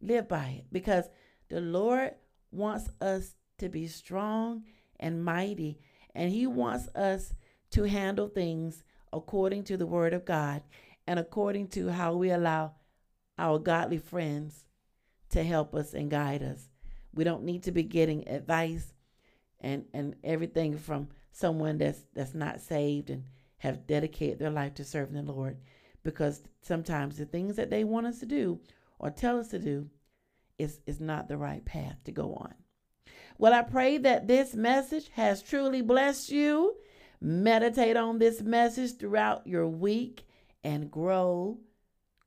Live 0.00 0.28
by 0.28 0.58
it 0.58 0.66
because 0.70 1.08
the 1.48 1.60
Lord 1.60 2.12
wants 2.50 2.88
us 3.00 3.34
to 3.58 3.68
be 3.68 3.86
strong 3.88 4.64
and 5.00 5.24
mighty, 5.24 5.80
and 6.14 6.30
He 6.30 6.46
wants 6.46 6.88
us 6.94 7.34
to 7.70 7.84
handle 7.84 8.28
things 8.28 8.84
according 9.12 9.64
to 9.64 9.76
the 9.76 9.86
Word 9.86 10.12
of 10.12 10.24
God 10.24 10.62
and 11.06 11.18
according 11.18 11.68
to 11.68 11.88
how 11.88 12.14
we 12.14 12.30
allow 12.30 12.74
our 13.38 13.58
godly 13.58 13.98
friends 13.98 14.66
to 15.30 15.42
help 15.42 15.74
us 15.74 15.94
and 15.94 16.10
guide 16.10 16.42
us. 16.42 16.68
We 17.14 17.24
don't 17.24 17.44
need 17.44 17.62
to 17.64 17.72
be 17.72 17.82
getting 17.82 18.28
advice 18.28 18.92
and, 19.60 19.84
and 19.92 20.16
everything 20.22 20.76
from 20.78 21.08
someone 21.38 21.78
that's 21.78 22.00
that's 22.14 22.34
not 22.34 22.60
saved 22.60 23.10
and 23.10 23.24
have 23.58 23.86
dedicated 23.86 24.38
their 24.38 24.50
life 24.50 24.74
to 24.74 24.84
serving 24.84 25.14
the 25.14 25.32
Lord 25.32 25.56
because 26.02 26.42
sometimes 26.62 27.16
the 27.16 27.26
things 27.26 27.56
that 27.56 27.70
they 27.70 27.84
want 27.84 28.06
us 28.06 28.20
to 28.20 28.26
do 28.26 28.60
or 28.98 29.10
tell 29.10 29.38
us 29.38 29.48
to 29.48 29.58
do 29.58 29.88
is, 30.58 30.80
is 30.86 31.00
not 31.00 31.28
the 31.28 31.36
right 31.36 31.64
path 31.64 31.96
to 32.04 32.12
go 32.12 32.34
on. 32.34 32.54
Well, 33.36 33.52
I 33.52 33.62
pray 33.62 33.98
that 33.98 34.26
this 34.26 34.54
message 34.54 35.10
has 35.14 35.42
truly 35.42 35.82
blessed 35.82 36.30
you. 36.30 36.76
Meditate 37.20 37.96
on 37.96 38.18
this 38.18 38.42
message 38.42 38.96
throughout 38.96 39.46
your 39.46 39.66
week 39.66 40.24
and 40.64 40.90
grow, 40.90 41.58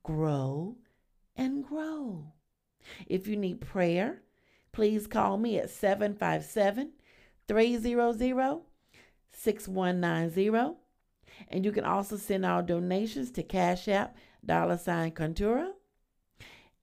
grow, 0.02 0.76
and 1.36 1.64
grow. 1.64 2.32
If 3.06 3.26
you 3.26 3.36
need 3.36 3.60
prayer, 3.60 4.22
please 4.72 5.06
call 5.06 5.38
me 5.38 5.58
at 5.58 5.70
757 5.70 6.92
300 7.48 8.71
6190. 9.32 10.76
And 11.48 11.64
you 11.64 11.72
can 11.72 11.84
also 11.84 12.16
send 12.16 12.44
all 12.44 12.62
donations 12.62 13.30
to 13.32 13.42
Cash 13.42 13.88
App, 13.88 14.16
dollar 14.44 14.78
sign 14.78 15.12
Contura. 15.12 15.70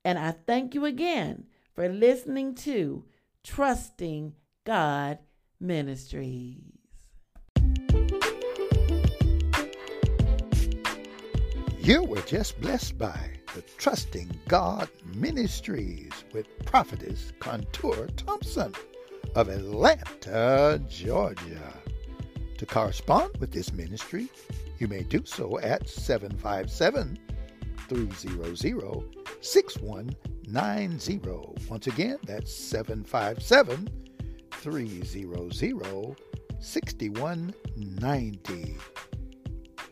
And 0.03 0.17
I 0.17 0.31
thank 0.31 0.73
you 0.73 0.85
again 0.85 1.45
for 1.73 1.87
listening 1.89 2.55
to 2.55 3.05
Trusting 3.43 4.33
God 4.65 5.19
Ministries. 5.59 6.63
You 11.79 12.03
were 12.03 12.21
just 12.21 12.59
blessed 12.61 12.97
by 12.97 13.19
the 13.55 13.61
Trusting 13.77 14.29
God 14.47 14.89
Ministries 15.15 16.11
with 16.33 16.45
Prophetess 16.65 17.33
Contour 17.39 18.07
Thompson 18.15 18.73
of 19.35 19.49
Atlanta, 19.49 20.81
Georgia. 20.87 21.73
To 22.59 22.65
correspond 22.65 23.37
with 23.39 23.51
this 23.53 23.71
ministry, 23.71 24.27
you 24.79 24.89
may 24.89 25.03
do 25.03 25.23
so 25.23 25.57
at 25.59 25.87
757 25.87 27.17
300 27.87 29.15
6190. 29.39 31.69
Once 31.69 31.87
again, 31.87 32.17
that's 32.23 32.53
757 32.53 33.87
300 34.51 35.53
6190. 36.59 38.77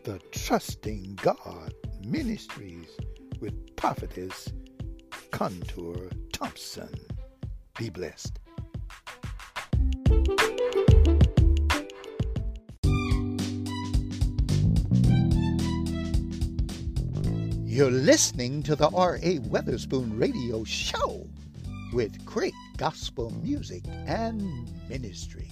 The 0.03 0.20
Trusting 0.32 1.18
God 1.22 1.74
Ministries 2.05 2.89
with 3.39 3.78
Prophetess 3.78 4.51
Contour 5.32 6.09
Thompson. 6.34 6.93
Be 7.80 7.89
blessed. 7.89 8.39
You're 17.78 17.91
listening 17.91 18.63
to 18.63 18.75
the 18.75 18.89
R.A. 18.89 19.38
Weatherspoon 19.38 20.19
Radio 20.19 20.63
Show 20.63 21.28
with 21.93 22.25
great 22.25 22.55
gospel 22.75 23.32
music 23.43 23.84
and 24.07 24.67
ministry. 24.89 25.51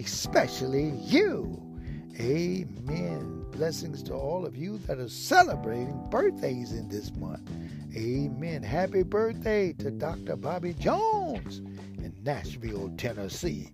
especially 0.00 0.90
you. 1.04 1.62
Amen. 2.18 3.44
Blessings 3.50 4.02
to 4.04 4.14
all 4.14 4.46
of 4.46 4.56
you 4.56 4.78
that 4.86 4.98
are 4.98 5.08
celebrating 5.08 6.06
birthdays 6.10 6.72
in 6.72 6.88
this 6.88 7.14
month. 7.16 7.50
Amen. 7.94 8.62
Happy 8.62 9.02
birthday 9.02 9.74
to 9.74 9.90
Dr. 9.90 10.36
Bobby 10.36 10.72
Jones 10.74 11.58
in 11.98 12.14
Nashville, 12.22 12.90
Tennessee. 12.96 13.70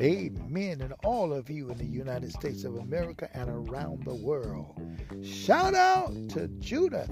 Amen. 0.00 0.80
And 0.80 0.94
all 1.02 1.32
of 1.32 1.50
you 1.50 1.70
in 1.70 1.78
the 1.78 1.84
United 1.84 2.32
States 2.32 2.62
of 2.64 2.76
America 2.76 3.28
and 3.34 3.48
around 3.48 4.04
the 4.04 4.14
world. 4.14 4.80
Shout 5.24 5.74
out 5.74 6.12
to 6.30 6.46
Judith. 6.60 7.10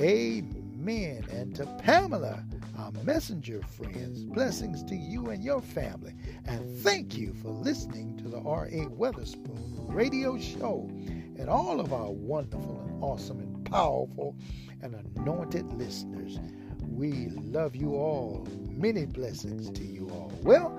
Amen. 0.00 1.26
And 1.30 1.54
to 1.56 1.66
Pamela 1.82 2.42
our 2.78 2.92
messenger 3.04 3.60
friends, 3.62 4.24
blessings 4.24 4.82
to 4.84 4.94
you 4.94 5.30
and 5.30 5.42
your 5.42 5.60
family. 5.60 6.14
And 6.46 6.78
thank 6.78 7.16
you 7.16 7.34
for 7.34 7.48
listening 7.48 8.16
to 8.18 8.28
the 8.28 8.40
R.A. 8.40 8.86
Weatherspoon 8.86 9.92
radio 9.92 10.38
show 10.38 10.88
and 11.38 11.48
all 11.48 11.80
of 11.80 11.92
our 11.92 12.10
wonderful 12.10 12.80
and 12.86 13.02
awesome 13.02 13.40
and 13.40 13.64
powerful 13.66 14.36
and 14.82 14.94
anointed 15.16 15.66
listeners. 15.72 16.38
We 16.82 17.28
love 17.28 17.74
you 17.74 17.94
all. 17.94 18.46
Many 18.70 19.06
blessings 19.06 19.70
to 19.70 19.84
you 19.84 20.08
all. 20.10 20.32
Well, 20.42 20.70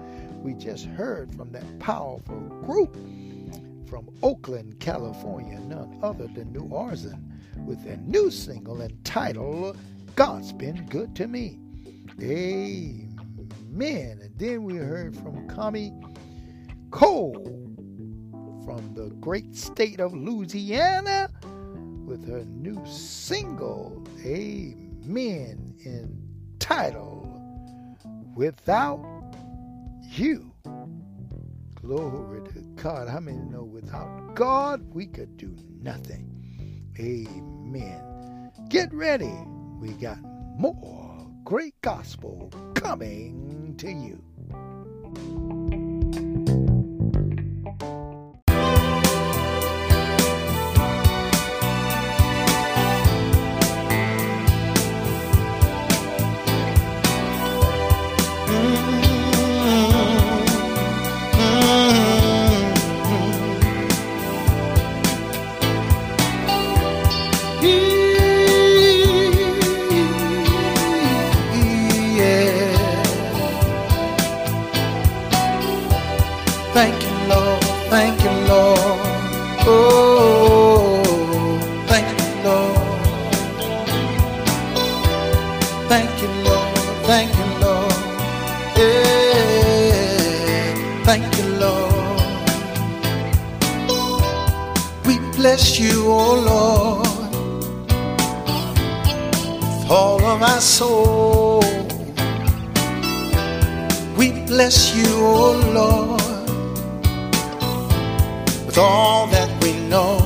we 0.41 0.53
just 0.53 0.85
heard 0.85 1.34
from 1.35 1.51
that 1.51 1.80
powerful 1.80 2.39
group 2.63 2.95
from 3.88 4.09
Oakland, 4.23 4.80
California, 4.80 5.59
none 5.59 5.99
other 6.01 6.27
than 6.27 6.53
New 6.53 6.69
Arzen, 6.69 7.22
with 7.65 7.84
their 7.84 7.97
new 7.97 8.31
single 8.31 8.81
entitled 8.81 9.77
God's 10.15 10.53
Been 10.53 10.85
Good 10.88 11.15
to 11.18 11.27
Me. 11.27 11.59
Amen. 12.22 14.19
And 14.22 14.38
then 14.38 14.64
we 14.64 14.76
heard 14.76 15.15
from 15.15 15.48
Kami 15.48 15.91
Cole 16.91 17.34
from 18.64 18.93
the 18.93 19.10
great 19.19 19.56
state 19.56 19.99
of 19.99 20.14
Louisiana 20.14 21.30
with 22.06 22.27
her 22.27 22.45
new 22.45 22.80
single, 22.85 24.06
Amen, 24.23 25.76
entitled 25.84 27.27
Without 28.35 29.03
You. 30.11 30.52
Glory 31.76 32.48
to 32.49 32.60
God. 32.76 33.07
How 33.10 33.19
many 33.19 33.39
know 33.39 33.64
without 33.64 34.35
God 34.35 34.84
we 34.93 35.07
could 35.07 35.38
do 35.38 35.56
nothing? 35.81 36.27
Amen. 36.99 38.52
Get 38.69 38.93
ready. 38.93 39.34
We 39.80 39.89
got 39.93 40.19
more 40.57 40.76
great 41.43 41.73
gospel 41.81 42.51
coming 42.76 43.76
to 43.77 43.91
you. 43.91 45.51
Thank 87.11 87.31
you, 87.38 87.47
Lord. 87.65 87.95
Yeah. 88.77 90.03
Thank 91.03 91.27
you, 91.38 91.45
Lord. 91.65 91.93
We 95.05 95.15
bless 95.38 95.63
you, 95.79 95.93
oh 96.07 96.35
Lord, 96.51 97.07
all 99.89 100.21
of 100.23 100.41
our 100.41 100.61
soul. 100.61 101.61
We 104.17 104.27
bless 104.45 104.95
you, 104.95 105.09
oh 105.17 105.53
Lord 105.73 106.21
with 108.71 108.77
all 108.77 109.27
that 109.27 109.49
we 109.61 109.73
know. 109.89 110.17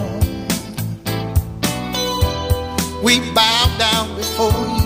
We 3.04 3.20
bow 3.34 3.76
down 3.80 4.16
before 4.16 4.52
you, 4.78 4.85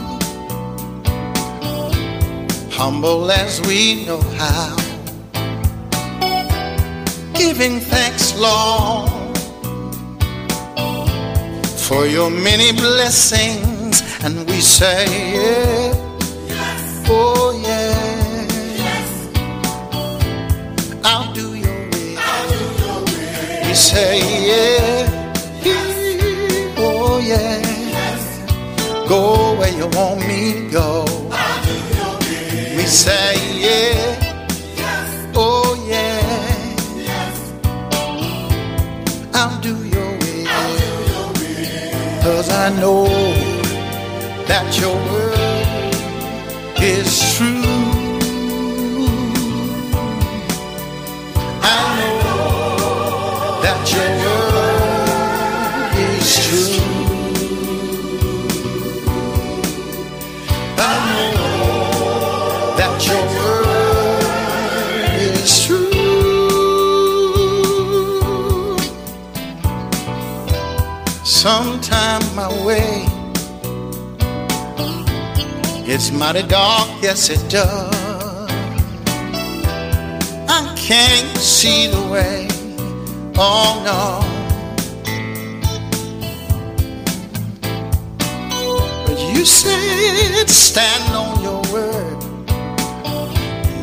humble 2.80 3.30
as 3.30 3.60
we 3.68 4.06
know 4.06 4.22
how, 4.39 4.73
giving 7.34 7.77
thanks, 7.81 8.34
Lord, 8.39 9.10
for 11.77 12.07
your 12.07 12.30
many 12.30 12.72
blessings, 12.72 14.01
and 14.23 14.47
we 14.47 14.61
say, 14.61 15.03
yeah, 15.35 15.91
oh 17.10 17.51
yeah, 17.68 18.47
I'll 21.03 21.34
do 21.34 21.47
your 21.56 21.81
will. 21.91 23.03
We 23.68 23.73
say, 23.73 24.19
yeah, 24.47 25.03
oh 26.77 27.19
yeah, 27.19 27.60
go 29.06 29.53
where 29.60 29.73
you 29.77 29.88
want 29.88 30.26
me 30.26 30.53
to 30.53 30.69
go. 30.72 31.28
Say, 32.90 33.36
yeah, 33.61 35.32
oh 35.36 35.76
yeah, 35.88 36.76
I'll 39.32 39.61
do 39.61 39.76
your 39.86 40.18
will. 40.18 40.48
Cause 42.24 42.49
I 42.49 42.70
know 42.82 43.06
that 44.48 44.76
your 44.82 44.95
word 44.95 45.94
is 46.82 47.38
true. 47.38 47.61
I 51.61 51.80
know 51.99 53.61
that 53.61 53.82
your 53.94 54.10
word 54.26 54.59
Sometime 71.49 72.21
my 72.35 72.47
way 72.63 73.07
it's 75.91 76.11
mighty 76.11 76.43
dark, 76.43 76.88
yes 77.01 77.31
it 77.31 77.43
does. 77.49 78.51
I 80.47 80.61
can't 80.77 81.38
see 81.39 81.88
the 81.88 82.03
way. 82.13 82.47
Oh 83.35 83.81
no. 83.89 84.21
But 89.07 89.19
you 89.34 89.43
said 89.43 90.47
stand 90.47 91.15
on 91.15 91.41
your 91.41 91.63
word. 91.73 92.19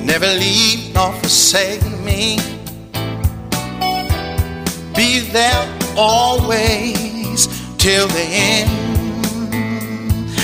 Never 0.04 0.28
leave 0.44 0.94
nor 0.94 1.12
forsake 1.14 1.82
me. 2.04 2.38
Be 4.94 5.18
there 5.32 5.66
always 5.96 7.05
till 7.86 8.08
the 8.08 8.26
end. 8.50 8.70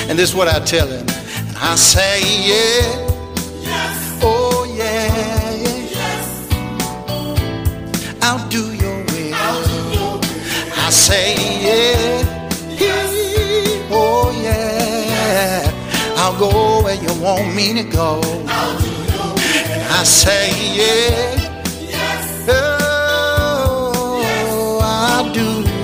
And 0.08 0.16
this 0.16 0.30
is 0.30 0.34
what 0.36 0.46
I 0.46 0.60
tell 0.60 0.86
him. 0.86 1.04
And 1.48 1.56
I 1.56 1.74
say, 1.74 2.20
yeah. 2.50 2.84
Oh 4.22 4.64
yeah, 4.72 5.56
yeah. 5.64 6.22
I'll 8.22 8.48
do 8.48 8.72
your 8.82 8.98
will. 9.06 9.34
I 10.86 10.90
say, 10.90 11.34
yeah. 11.66 12.38
Oh, 13.90 14.30
yeah. 14.40 15.68
I'll 16.18 16.38
go 16.38 16.84
where 16.84 16.94
you 16.94 17.12
want 17.20 17.56
me 17.56 17.74
to 17.74 17.82
go. 17.82 18.20
And 18.22 19.88
I 20.00 20.04
say, 20.04 20.46
yeah. 20.78 21.41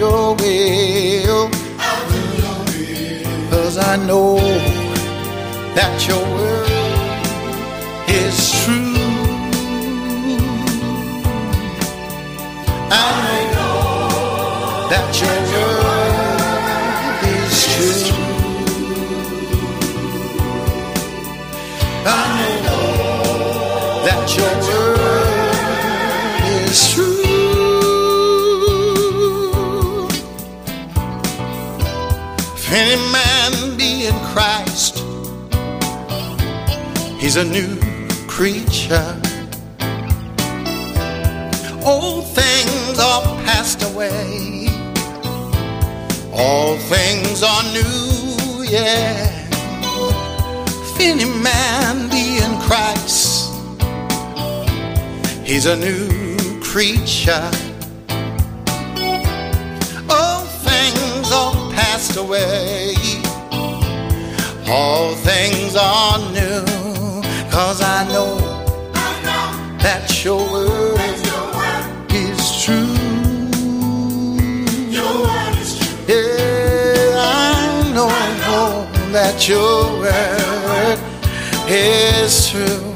Your 0.08 0.34
will. 0.40 1.50
Cause 3.50 3.76
I 3.76 3.96
know 4.08 4.36
that 5.78 5.94
your 6.08 6.24
word 6.36 6.70
is 8.22 8.36
true. 8.60 8.94
I 12.90 13.10
know 13.54 13.80
that 14.92 15.08
your 15.22 15.38
word 15.52 16.00
is 17.36 17.54
true. 17.74 18.24
I 22.06 22.24
know 22.64 22.86
that 24.06 24.24
your 24.36 24.54
word 24.68 24.87
a 37.38 37.44
new 37.44 37.78
creature. 38.26 39.14
Old 41.86 42.26
things 42.34 42.98
are 42.98 43.22
passed 43.44 43.84
away. 43.84 44.66
All 46.32 46.76
things 46.76 47.44
are 47.44 47.62
new, 47.72 48.64
yeah. 48.64 49.48
If 50.66 51.00
any 51.00 51.26
man 51.26 52.08
be 52.10 52.38
in 52.42 52.58
Christ, 52.66 53.52
he's 55.44 55.66
a 55.66 55.76
new 55.76 56.60
creature. 56.60 57.50
All 60.10 60.44
things 60.66 61.30
are 61.30 61.54
passed 61.72 62.16
away. 62.16 62.94
All 64.66 65.14
things 65.14 65.76
are 65.76 66.18
new. 66.32 66.77
Cause 67.58 67.82
I 67.82 68.04
know, 68.06 68.38
that 69.78 70.24
your 70.24 70.38
word, 70.48 70.96
is 72.08 72.62
true. 72.62 72.94
Yeah, 76.06 77.18
I 77.18 77.90
know 77.92 78.10
that 79.10 79.48
your 79.48 79.90
word 79.98 80.98
is 81.66 82.48
true. 82.48 82.94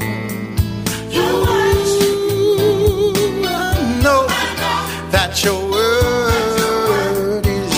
I 3.45 3.99
know 4.01 4.25
that 5.11 5.43
your 5.43 5.59
word 5.69 7.45
is 7.45 7.73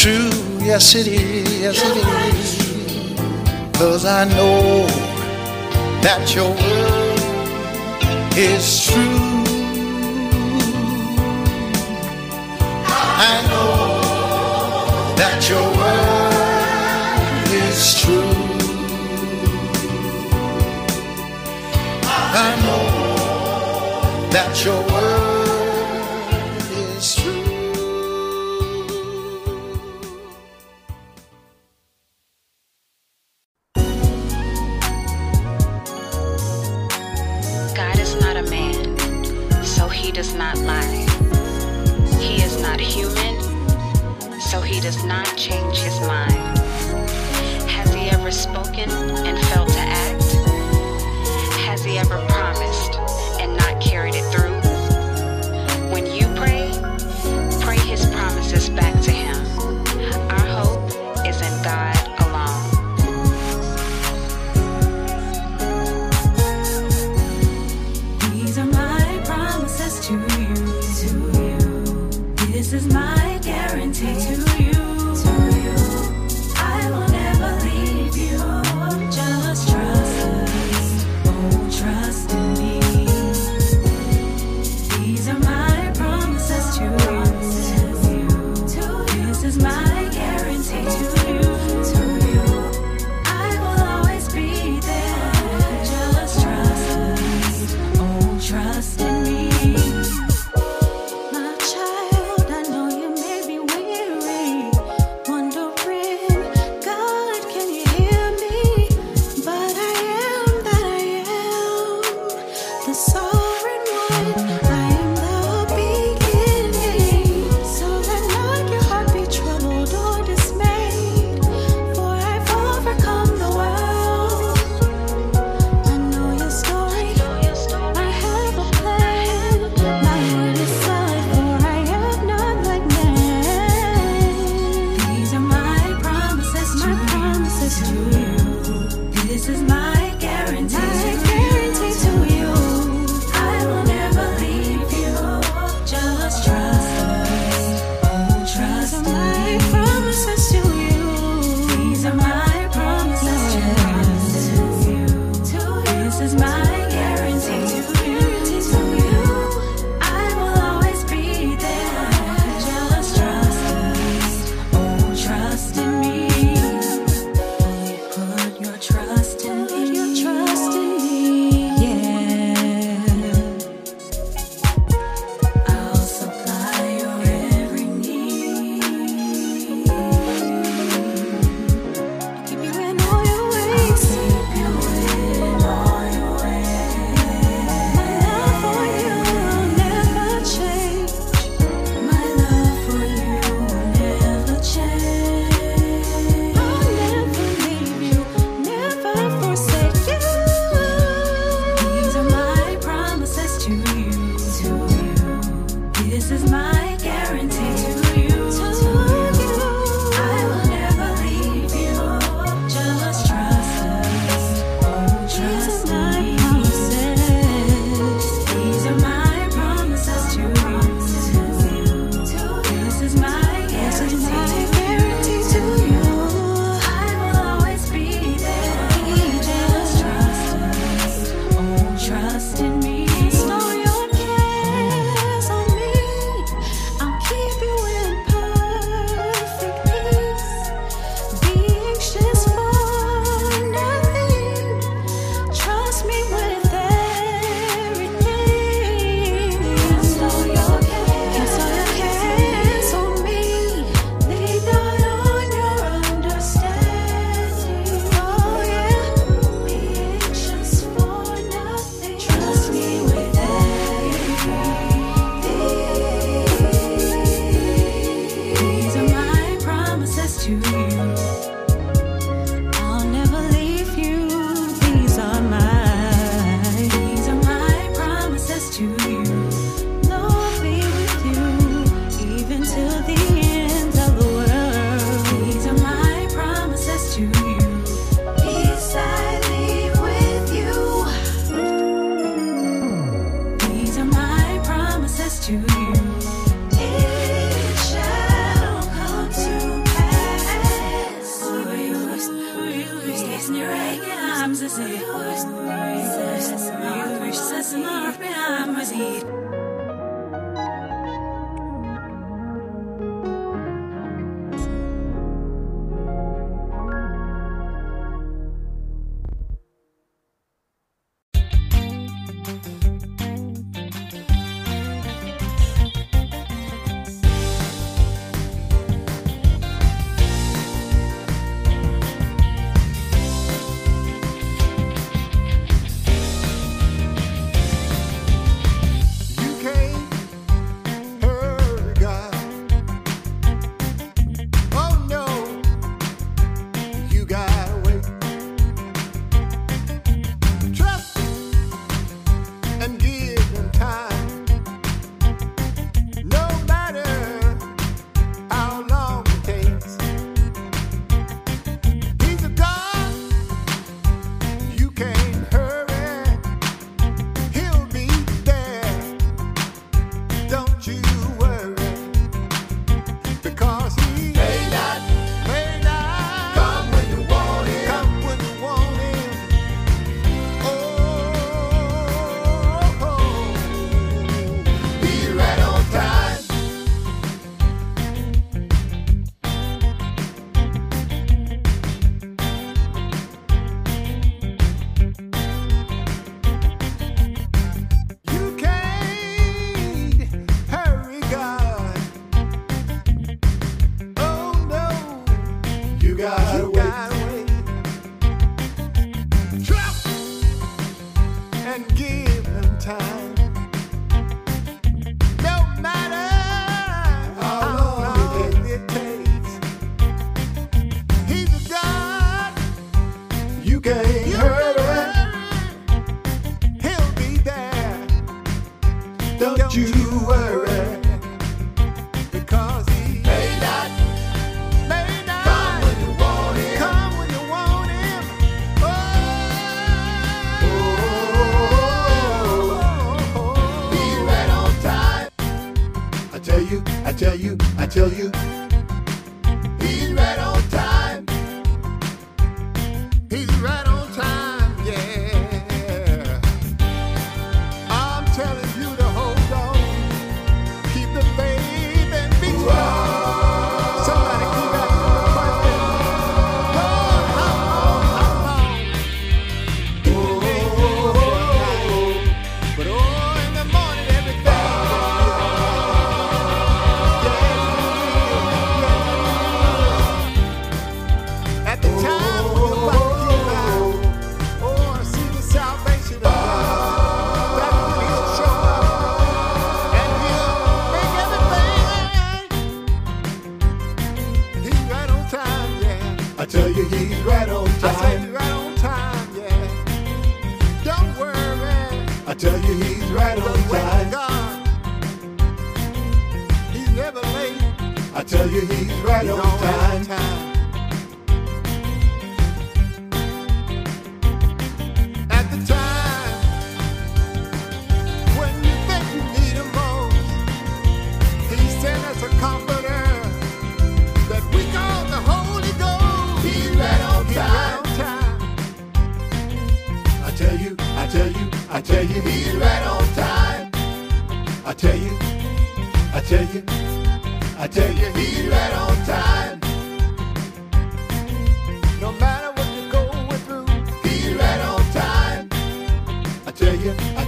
true. 0.00 0.32
Yes, 0.64 0.94
it 0.94 1.06
is. 1.06 1.60
Yes, 1.60 1.82
it 1.84 1.96
is. 2.32 3.78
Cause 3.78 4.06
I 4.06 4.24
know 4.24 5.07
that 6.02 6.34
your 6.34 6.50
word 6.50 7.18
is 8.36 8.86
true. 8.86 9.18
I 13.30 13.42
know 13.50 14.00
that 15.16 15.48
your 15.50 15.66
word 15.80 17.48
is 17.66 18.00
true. 18.00 18.34
I 22.40 22.48
know 22.64 22.86
that 24.30 24.64
your 24.64 24.80
word 24.92 25.27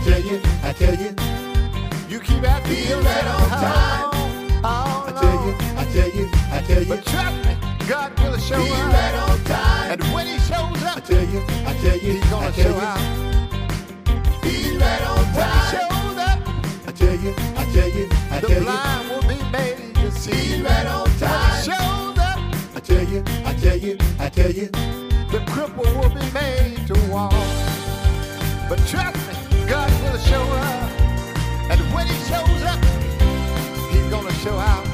tell 0.04 0.20
you, 0.20 0.40
I 0.62 0.72
tell 0.72 0.94
you, 0.94 1.14
you 2.08 2.20
keep 2.20 2.42
asking 2.42 2.76
He's 2.76 2.94
right 2.94 3.26
on 3.26 3.48
time. 3.48 4.10
I 4.62 5.12
tell 5.20 5.46
you, 5.46 5.54
I 5.76 5.84
tell 5.92 6.10
you, 6.10 6.30
I 6.52 6.62
tell 6.66 6.82
you, 6.82 6.88
but 6.88 7.04
trust 7.06 7.36
me, 7.46 7.56
God 7.88 8.18
will 8.20 8.38
show 8.38 8.60
He's 8.60 8.72
up. 8.72 8.92
right 8.92 9.14
on 9.28 9.44
time. 9.44 9.92
And 9.92 10.02
when 10.14 10.26
He 10.26 10.38
shows 10.38 10.82
up, 10.84 10.96
I 10.96 11.00
tell 11.00 11.24
you, 11.24 11.40
I 11.66 11.74
tell 11.82 11.96
you, 11.96 12.12
He's 12.12 12.30
gonna 12.30 12.52
show 12.52 12.74
out. 12.76 13.00
He's 14.44 14.76
right 14.76 15.02
on 15.02 15.24
time. 15.34 15.36
When 15.36 15.50
He 15.52 15.70
shows 15.70 16.18
up, 16.18 16.38
I 16.86 16.92
tell 16.92 17.16
you, 17.16 17.34
I 17.56 17.64
tell 17.72 17.88
you, 17.88 18.08
I 18.30 18.40
tell 18.40 18.50
you, 18.50 18.56
the 18.56 18.60
blind 18.64 19.08
will 19.10 19.22
be 19.28 19.50
made 19.50 19.94
to 19.96 20.10
see. 20.12 20.34
He's 20.34 20.60
right 20.62 20.86
on 20.86 21.06
time. 21.18 21.30
When 21.30 21.56
He 21.56 21.62
shows 21.70 22.18
up, 22.18 22.38
I 22.76 22.80
tell 22.80 23.04
you, 23.04 23.24
I 23.44 23.54
tell 23.54 23.76
you, 23.76 23.98
I 24.18 24.28
tell 24.28 24.50
you, 24.50 24.66
the 25.30 25.38
cripple 25.50 25.86
will 26.00 26.10
be 26.10 26.30
made 26.32 26.86
to 26.88 26.94
walk. 27.10 27.32
But 28.68 28.78
trust 28.86 29.16
me, 29.16 29.20
God 29.24 29.26
will 29.26 29.29
show 30.28 30.42
up. 30.42 30.90
And 31.70 31.80
when 31.94 32.06
He 32.06 32.18
shows 32.30 32.62
up, 32.62 32.80
He's 33.90 34.06
gonna 34.10 34.32
show 34.44 34.56
out. 34.58 34.86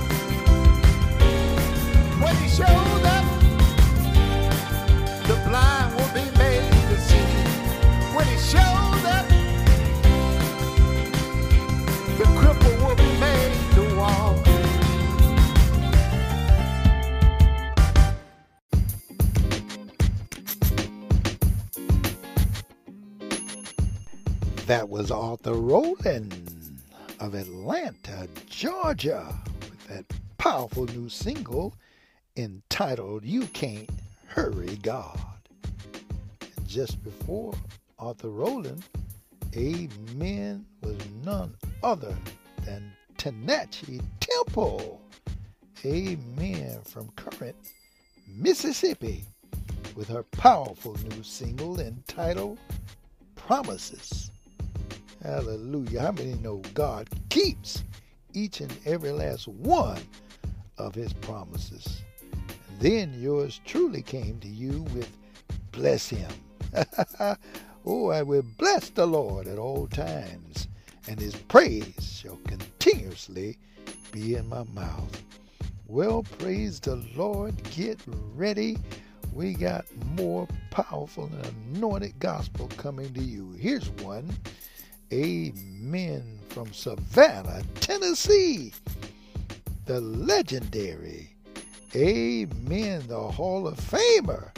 When 2.21 2.37
He 2.37 2.49
shows 2.49 3.06
That 24.67 24.89
was 24.89 25.13
Arthur 25.13 25.55
Rowland 25.55 26.81
of 27.21 27.35
Atlanta, 27.35 28.29
Georgia, 28.49 29.33
with 29.71 29.87
that 29.87 30.05
powerful 30.39 30.87
new 30.87 31.09
single 31.09 31.73
entitled 32.37 33.25
You 33.25 33.47
Can't 33.47 33.89
Hurry 34.27 34.75
God. 34.83 35.21
And 36.57 36.67
just 36.67 37.01
before 37.05 37.55
Arthur 38.01 38.31
Rowland, 38.31 38.83
Amen 39.57 40.67
was 40.83 40.99
none 41.25 41.55
other 41.85 42.17
than 42.65 42.91
Tenachi 43.19 44.03
Temple. 44.19 45.01
Amen 45.85 46.81
from 46.83 47.09
Corinth 47.15 47.71
Mississippi 48.27 49.27
with 49.95 50.09
her 50.09 50.25
powerful 50.25 50.97
new 51.09 51.23
single 51.23 51.79
entitled 51.79 52.59
Promises. 53.37 54.33
Hallelujah. 55.27 56.03
How 56.03 56.13
many 56.13 56.35
know 56.35 56.63
God 56.73 57.09
keeps 57.31 57.83
each 58.33 58.61
and 58.61 58.73
every 58.87 59.11
last 59.11 59.49
one 59.49 60.01
of 60.79 60.95
his 60.95 61.13
promises? 61.15 62.05
Then 62.79 63.13
yours 63.21 63.61
truly 63.65 64.03
came 64.03 64.39
to 64.39 64.47
you 64.49 64.83
with 64.95 65.11
bless 65.73 66.09
him. 66.09 66.31
oh, 67.85 68.11
I 68.11 68.23
will 68.23 68.45
bless 68.57 68.91
the 68.91 69.05
Lord 69.05 69.49
at 69.49 69.59
all 69.59 69.89
times, 69.89 70.69
and 71.09 71.19
his 71.19 71.35
praise 71.35 72.21
shall 72.23 72.39
continuously 72.47 73.59
be 74.13 74.37
in 74.37 74.49
my 74.49 74.63
mouth. 74.75 75.25
Well, 75.89 76.23
praise 76.39 76.79
the 76.79 77.03
Lord. 77.17 77.61
Get 77.73 77.99
ready. 78.37 78.79
We 79.33 79.55
got 79.55 79.87
more 80.15 80.47
powerful 80.71 81.25
and 81.25 81.77
anointed 81.77 82.17
gospel 82.21 82.69
coming 82.77 83.13
to 83.15 83.21
you. 83.21 83.51
Here's 83.59 83.91
one. 83.91 84.31
Amen 85.13 86.41
from 86.49 86.73
Savannah, 86.73 87.63
Tennessee. 87.81 88.73
The 89.87 90.01
legendary 90.01 91.37
Amen, 91.97 93.07
the 93.07 93.19
Hall 93.19 93.67
of 93.67 93.79
Famer. 93.79 94.51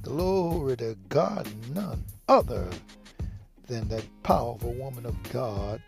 Glory 0.00 0.78
to 0.78 0.96
God, 1.10 1.46
none 1.74 2.02
other 2.26 2.70
than 3.66 3.86
that 3.88 4.04
powerful 4.22 4.72
woman 4.72 5.04
of 5.04 5.22
God, 5.30 5.82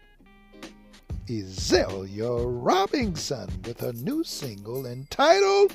Ezelia 1.29 2.45
Robinson, 2.45 3.49
with 3.65 3.81
her 3.81 3.95
new 3.95 4.23
single 4.23 4.85
entitled 4.85 5.73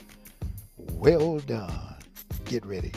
Well 0.77 1.39
Done. 1.39 1.95
Get 2.45 2.63
ready. 2.63 2.91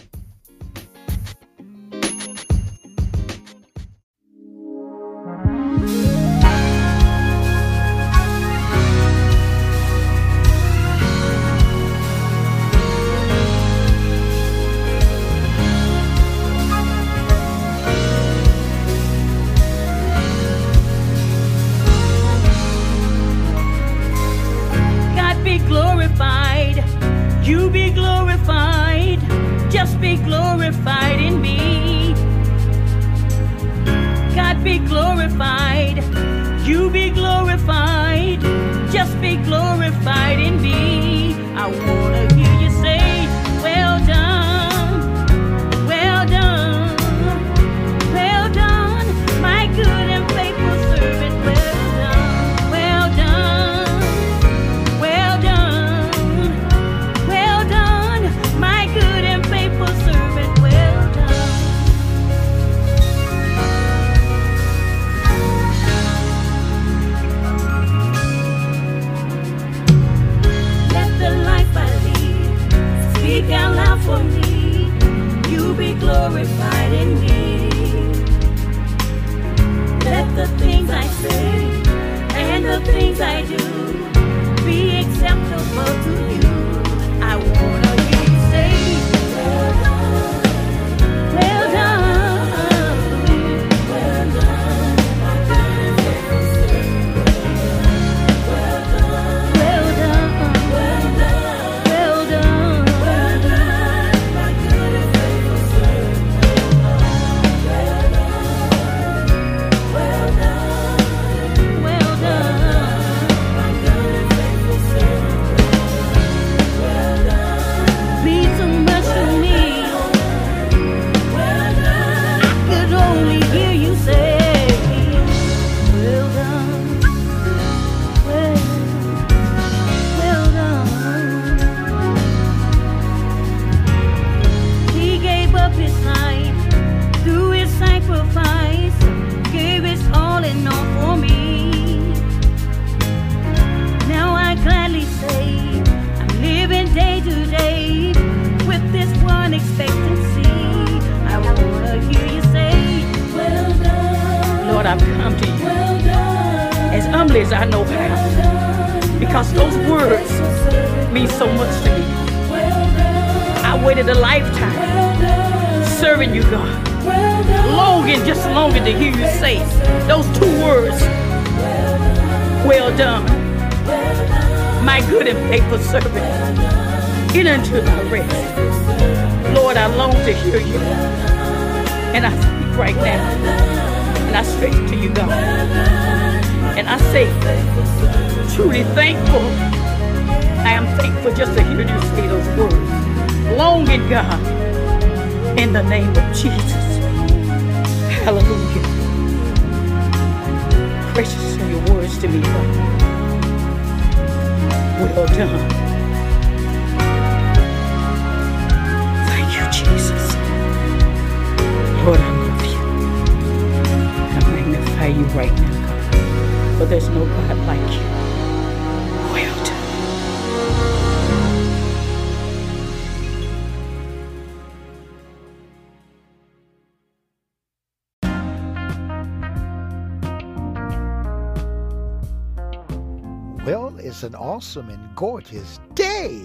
Gorgeous 235.50 235.80
day 235.94 236.38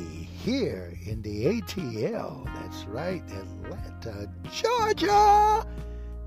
here 0.43 0.97
in 1.05 1.21
the 1.21 1.45
ATL. 1.45 2.43
That's 2.55 2.85
right, 2.85 3.21
Atlanta, 3.29 4.27
Georgia, 4.51 5.65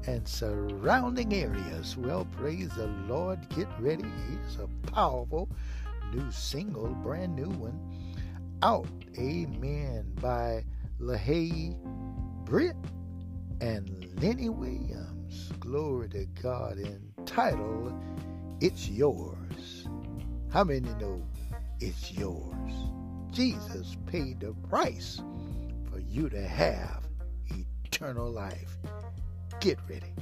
and 0.07 0.27
surrounding 0.29 1.33
areas. 1.35 1.97
Well, 1.97 2.27
praise 2.37 2.69
the 2.77 2.87
Lord. 3.09 3.41
Get 3.49 3.67
ready. 3.81 4.05
Here's 4.31 4.59
a 4.61 4.69
powerful 4.93 5.49
new 6.13 6.31
single, 6.31 6.89
brand 7.03 7.35
new 7.35 7.49
one, 7.49 7.81
out. 8.63 8.87
Amen. 9.19 10.13
By 10.21 10.65
LaHaye 11.01 11.77
Britt 12.45 12.77
and 13.61 14.09
Lenny 14.23 14.51
Williams. 14.51 15.51
Glory 15.59 16.11
to 16.11 16.27
God. 16.41 16.79
Entitled, 16.79 17.93
It's 18.61 18.89
Yours. 18.89 19.89
How 20.51 20.65
many 20.65 20.89
know 21.01 21.21
it's 21.81 22.13
yours? 22.13 22.73
Jesus 23.31 23.97
paid 24.07 24.41
the 24.41 24.53
price 24.69 25.21
for 25.91 25.99
you 26.01 26.29
to 26.31 26.41
have 26.41 27.05
eternal 27.85 28.31
life. 28.31 28.77
Get 29.61 29.79
ready. 29.89 30.13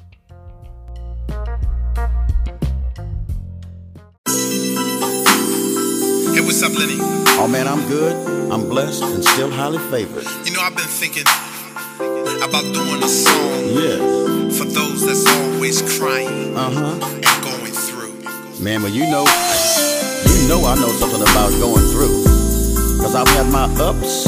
Hey, 6.35 6.41
what's 6.43 6.63
up, 6.63 6.73
Lenny? 6.77 6.97
Oh 7.39 7.47
man, 7.49 7.69
I'm 7.69 7.87
good. 7.89 8.15
I'm 8.53 8.69
blessed 8.69 9.03
and 9.05 9.25
still 9.25 9.51
highly 9.51 9.79
favored. 9.91 10.25
You 10.45 10.53
know, 10.55 10.61
I've 10.61 10.75
been 10.75 10.85
thinking 10.85 11.23
about 12.43 12.65
doing 12.75 13.03
a 13.03 13.09
song 13.09 13.63
Yeah. 13.79 14.51
for 14.59 14.65
those 14.65 15.07
that's 15.07 15.27
always 15.39 15.81
crying 15.99 16.57
Uh 16.57 16.71
huh. 16.71 16.99
and 17.15 17.45
going 17.45 17.73
through. 17.73 18.13
Man, 18.65 18.83
well, 18.83 18.93
you 18.93 19.07
know, 19.09 19.25
you 20.25 20.49
know 20.49 20.65
I 20.65 20.75
know 20.77 20.89
something 20.89 21.23
about 21.23 21.51
going 21.61 21.87
through. 21.93 22.25
Cause 23.03 23.15
I've 23.15 23.29
had 23.29 23.51
my 23.53 23.67
ups 23.83 24.27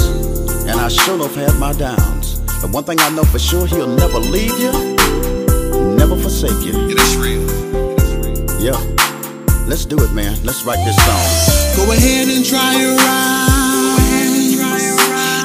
and 0.69 0.79
I 0.79 0.89
sure 0.89 1.15
enough 1.15 1.35
had 1.35 1.59
my 1.59 1.73
downs. 1.73 2.41
But 2.61 2.71
one 2.71 2.85
thing 2.85 3.01
I 3.01 3.09
know 3.11 3.25
for 3.25 3.39
sure, 3.39 3.67
he'll 3.67 3.87
never 3.87 4.19
leave 4.19 4.59
you, 4.59 4.73
never 5.97 6.17
forsake 6.17 6.65
you. 6.67 6.89
Yeah, 6.89 6.95
that's 6.95 7.17
real. 7.17 7.47
Yeah. 8.61 8.99
Let's 9.69 9.85
do 9.85 10.03
it, 10.03 10.13
man. 10.15 10.35
Let's 10.45 10.65
write 10.65 10.83
this 10.87 10.97
song. 10.97 11.77
Go 11.77 11.93
ahead 11.93 12.27
and 12.29 12.43
try 12.43 12.73
your 12.81 12.97
eyes. 12.99 14.57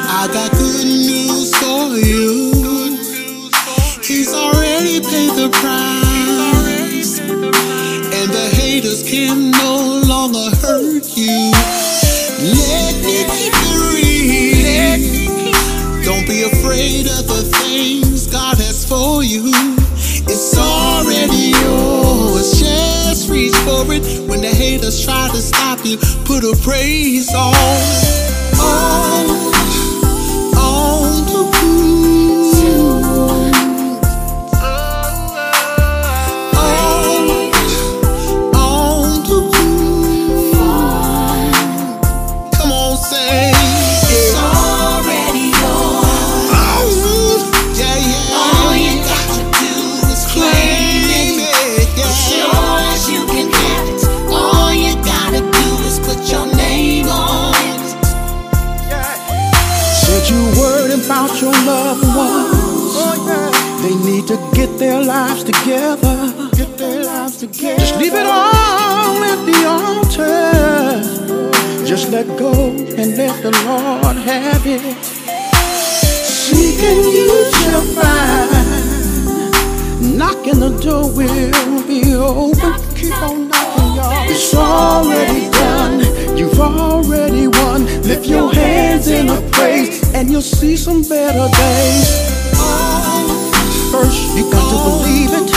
I 0.07 0.29
got 0.31 0.49
good 0.51 0.85
news 0.85 1.53
for 1.59 1.97
you. 1.99 2.53
He's 4.01 4.33
already 4.33 5.01
paid 5.01 5.31
the 5.35 5.49
price. 5.51 7.19
And 7.19 8.31
the 8.31 8.47
haters 8.55 9.03
can 9.03 9.51
no 9.51 9.72
Haters 24.83 25.05
try 25.05 25.29
to 25.29 25.37
stop 25.37 25.85
you, 25.85 25.97
put 26.25 26.43
a 26.43 26.53
praise 26.61 27.33
on. 27.33 27.55
On, 28.59 29.52
let 72.25 72.39
go 72.39 72.69
and 72.69 73.17
let 73.17 73.41
the 73.41 73.51
Lord 73.65 74.17
have 74.17 74.65
it. 74.65 74.81
She 76.25 76.75
can 76.77 76.97
use 77.03 77.65
your 77.65 77.81
fire. 77.95 78.47
Knocking 80.17 80.59
the 80.59 80.69
door 80.81 81.11
will 81.11 81.87
be 81.87 82.13
open. 82.13 82.73
Keep 82.95 83.21
on 83.21 83.47
knocking, 83.49 83.95
y'all. 83.95 84.29
It's 84.29 84.53
already 84.53 85.49
done. 85.51 86.37
You've 86.37 86.59
already 86.59 87.47
won. 87.47 87.85
Lift 88.03 88.25
your 88.25 88.53
hands 88.53 89.07
in 89.07 89.29
a 89.29 89.41
praise, 89.51 90.13
and 90.13 90.29
you'll 90.29 90.41
see 90.41 90.77
some 90.77 91.01
better 91.03 91.47
days. 91.57 92.09
First, 93.91 94.37
you 94.37 94.49
got 94.51 94.65
to 94.71 94.77
believe 94.89 95.31
it. 95.33 95.51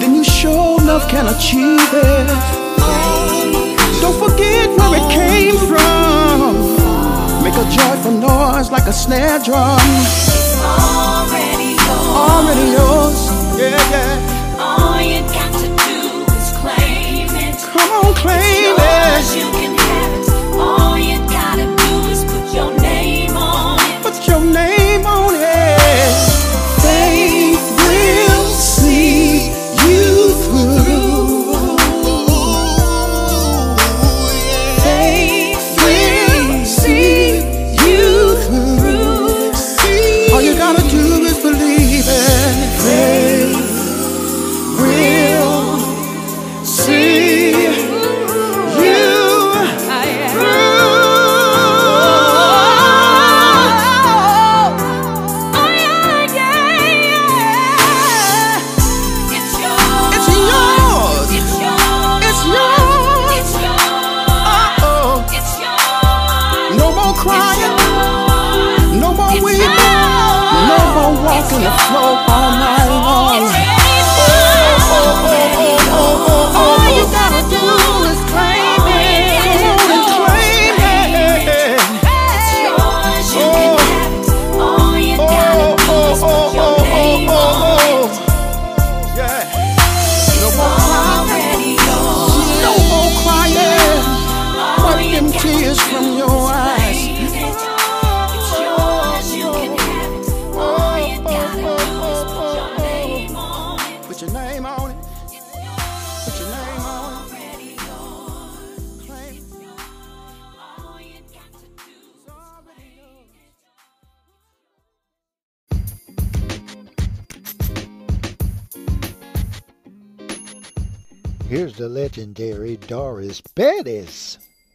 Then 0.00 0.14
you 0.14 0.24
show 0.24 0.76
love 0.76 1.08
can 1.08 1.26
achieve 1.26 1.80
it. 1.92 2.67
Don't 4.00 4.18
forget 4.18 4.68
where 4.78 4.94
it 4.94 5.06
came 5.10 5.56
oh. 5.56 5.68
from. 5.70 7.42
Make 7.42 7.54
a 7.54 7.68
joyful 7.70 8.12
noise 8.12 8.70
like 8.70 8.86
a 8.86 8.92
snare 8.92 9.38
drum. 9.40 9.78
It's 9.80 10.60
already 10.62 11.74
yours. 11.74 12.08
Already 12.24 12.66
yours. 12.78 13.20
Yeah, 13.58 13.90
yeah. 13.90 14.17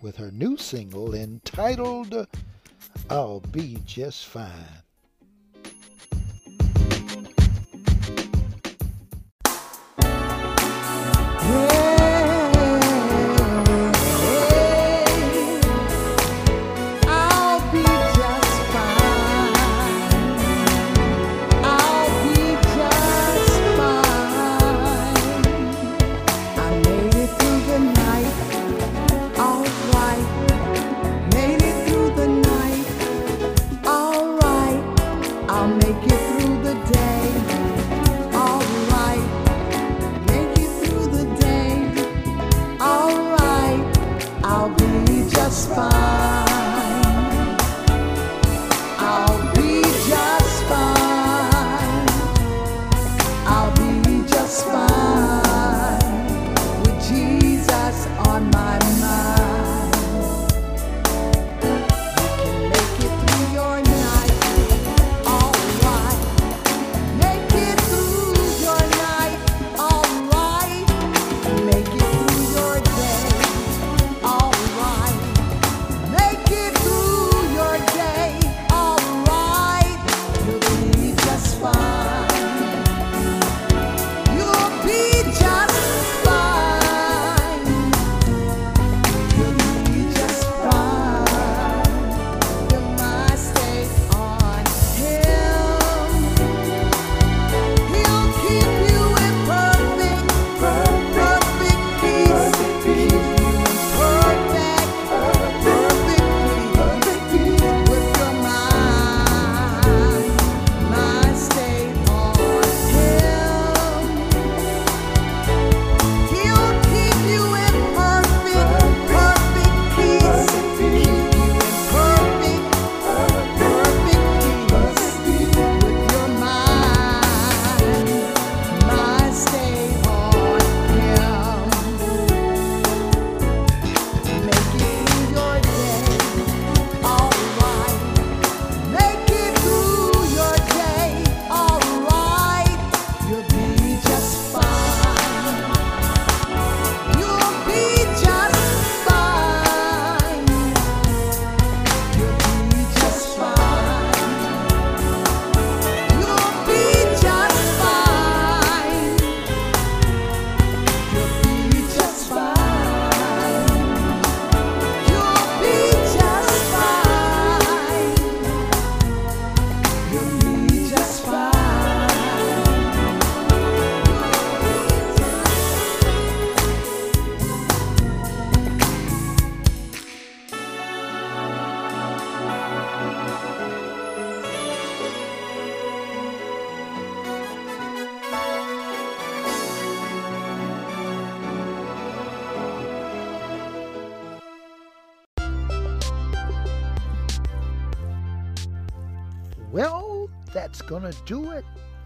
with 0.04 0.18
her 0.18 0.32
new 0.32 0.58
single 0.58 1.16
entitled 1.16 2.28
I'll 3.10 3.40
Be 3.40 3.78
Just 3.86 4.26
Fine. 4.26 4.83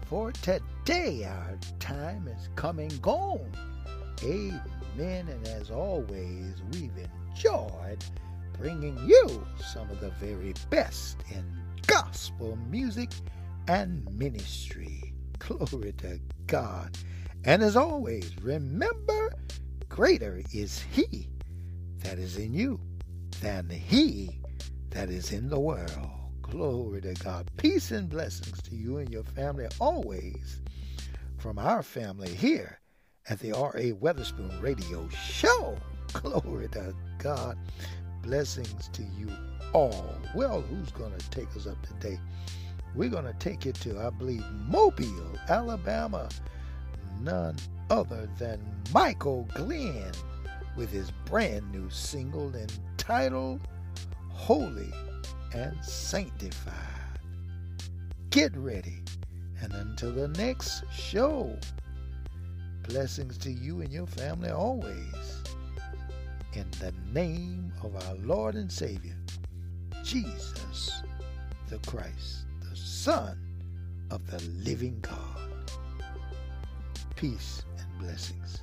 For 0.08 0.32
today. 0.32 1.24
Our 1.24 1.58
time 1.80 2.28
is 2.28 2.48
come 2.56 2.78
and 2.78 3.02
gone. 3.02 3.52
Amen. 4.24 5.28
And 5.28 5.46
as 5.48 5.70
always, 5.70 6.54
we've 6.72 6.92
enjoyed 7.30 8.02
bringing 8.58 8.98
you 9.06 9.46
some 9.60 9.88
of 9.90 10.00
the 10.00 10.10
very 10.12 10.54
best 10.70 11.18
in 11.30 11.44
gospel 11.86 12.58
music 12.68 13.10
and 13.68 14.04
ministry. 14.18 15.12
Glory 15.38 15.92
to 15.98 16.18
God. 16.46 16.96
And 17.44 17.62
as 17.62 17.76
always, 17.76 18.32
remember, 18.42 19.34
greater 19.88 20.42
is 20.52 20.82
He 20.90 21.28
that 21.98 22.18
is 22.18 22.36
in 22.36 22.54
you 22.54 22.80
than 23.40 23.68
He 23.68 24.40
that 24.90 25.10
is 25.10 25.32
in 25.32 25.48
the 25.50 25.60
world. 25.60 26.17
Glory 26.50 27.02
to 27.02 27.12
God. 27.14 27.50
Peace 27.58 27.90
and 27.90 28.08
blessings 28.08 28.62
to 28.62 28.74
you 28.74 28.96
and 28.96 29.10
your 29.10 29.22
family 29.22 29.66
always 29.80 30.62
from 31.36 31.58
our 31.58 31.82
family 31.82 32.34
here 32.34 32.80
at 33.28 33.38
the 33.38 33.52
R.A. 33.52 33.92
Weatherspoon 33.92 34.62
Radio 34.62 35.06
Show. 35.10 35.76
Glory 36.14 36.68
to 36.68 36.94
God. 37.18 37.58
Blessings 38.22 38.88
to 38.94 39.02
you 39.02 39.30
all. 39.74 40.16
Well, 40.34 40.62
who's 40.62 40.90
going 40.90 41.12
to 41.16 41.30
take 41.30 41.54
us 41.54 41.66
up 41.66 41.76
today? 41.86 42.18
We're 42.94 43.10
going 43.10 43.26
to 43.26 43.34
take 43.34 43.66
you 43.66 43.72
to, 43.72 44.00
I 44.00 44.08
believe, 44.08 44.44
Mobile, 44.66 45.38
Alabama. 45.50 46.30
None 47.20 47.56
other 47.90 48.26
than 48.38 48.58
Michael 48.94 49.46
Glenn 49.54 50.12
with 50.76 50.90
his 50.90 51.10
brand 51.26 51.70
new 51.70 51.90
single 51.90 52.54
entitled 52.54 53.60
Holy 54.30 54.90
and 55.52 55.76
Sanctified. 55.84 56.74
Get 58.30 58.56
ready. 58.56 59.02
And 59.60 59.72
until 59.72 60.12
the 60.12 60.28
next 60.28 60.84
show, 60.92 61.56
blessings 62.88 63.36
to 63.38 63.50
you 63.50 63.80
and 63.80 63.92
your 63.92 64.06
family 64.06 64.50
always. 64.50 65.42
In 66.52 66.66
the 66.80 66.92
name 67.12 67.72
of 67.82 67.94
our 67.96 68.14
Lord 68.16 68.54
and 68.54 68.70
Savior, 68.70 69.16
Jesus 70.04 71.02
the 71.68 71.78
Christ, 71.80 72.46
the 72.70 72.76
Son 72.76 73.38
of 74.10 74.26
the 74.30 74.42
living 74.64 74.98
God. 75.02 75.70
Peace 77.14 77.62
and 77.78 77.98
blessings. 77.98 78.62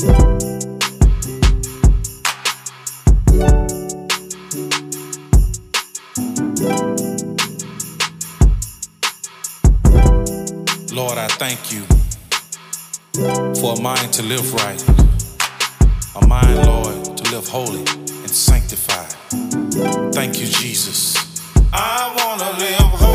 Lord, 0.00 0.10
I 11.18 11.26
thank 11.30 11.72
you 11.72 11.82
for 13.60 13.74
a 13.74 13.80
mind 13.80 14.12
to 14.12 14.22
live 14.22 14.54
right, 14.54 14.80
a 16.14 16.24
mind, 16.28 16.64
Lord, 16.64 17.16
to 17.16 17.32
live 17.32 17.48
holy 17.48 17.80
and 17.80 18.30
sanctified. 18.30 19.12
Thank 20.14 20.38
you, 20.40 20.46
Jesus. 20.46 21.16
I 21.72 22.14
want 22.16 22.40
to 22.40 22.50
live 22.64 23.00
holy. 23.00 23.08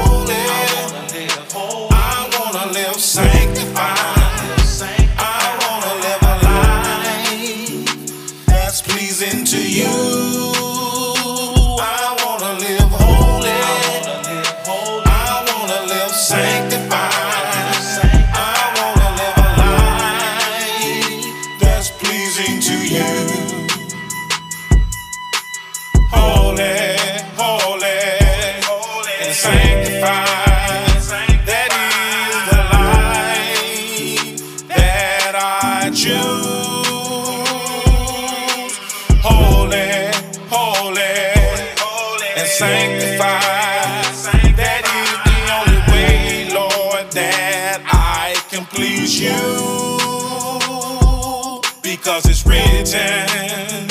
Written. 52.93 53.89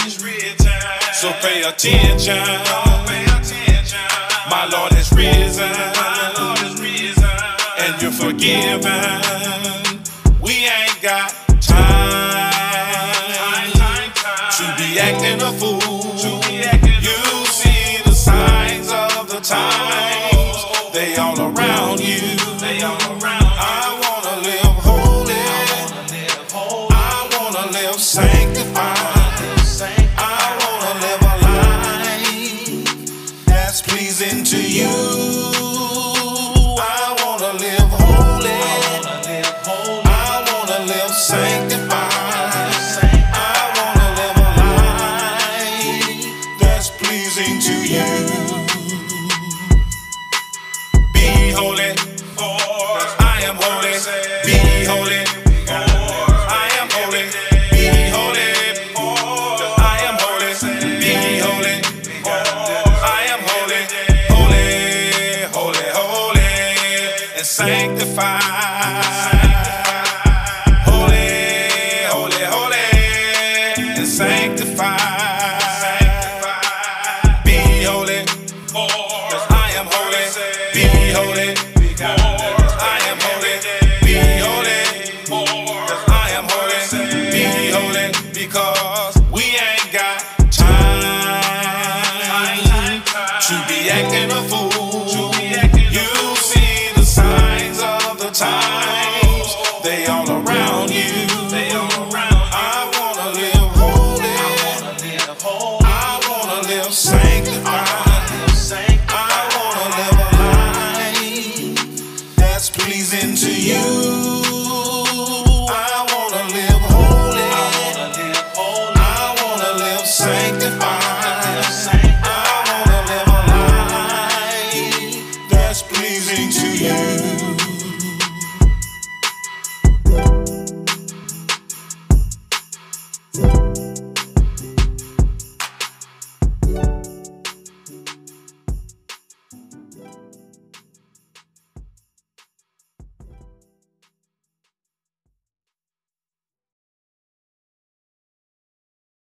So 1.12 1.32
pay 1.40 1.62
attention. 1.62 2.38
My 4.48 4.68
Lord 4.70 4.92
has 4.92 5.10
risen. 5.12 5.72
And 7.78 8.00
you're 8.00 8.12
forgiven. 8.12 9.20
We 10.40 10.66
ain't 10.66 11.02
got 11.02 11.30
time 11.60 12.52
to 14.56 14.64
be 14.78 14.98
acting 15.00 15.42
a 15.42 15.52
fool. 15.58 15.91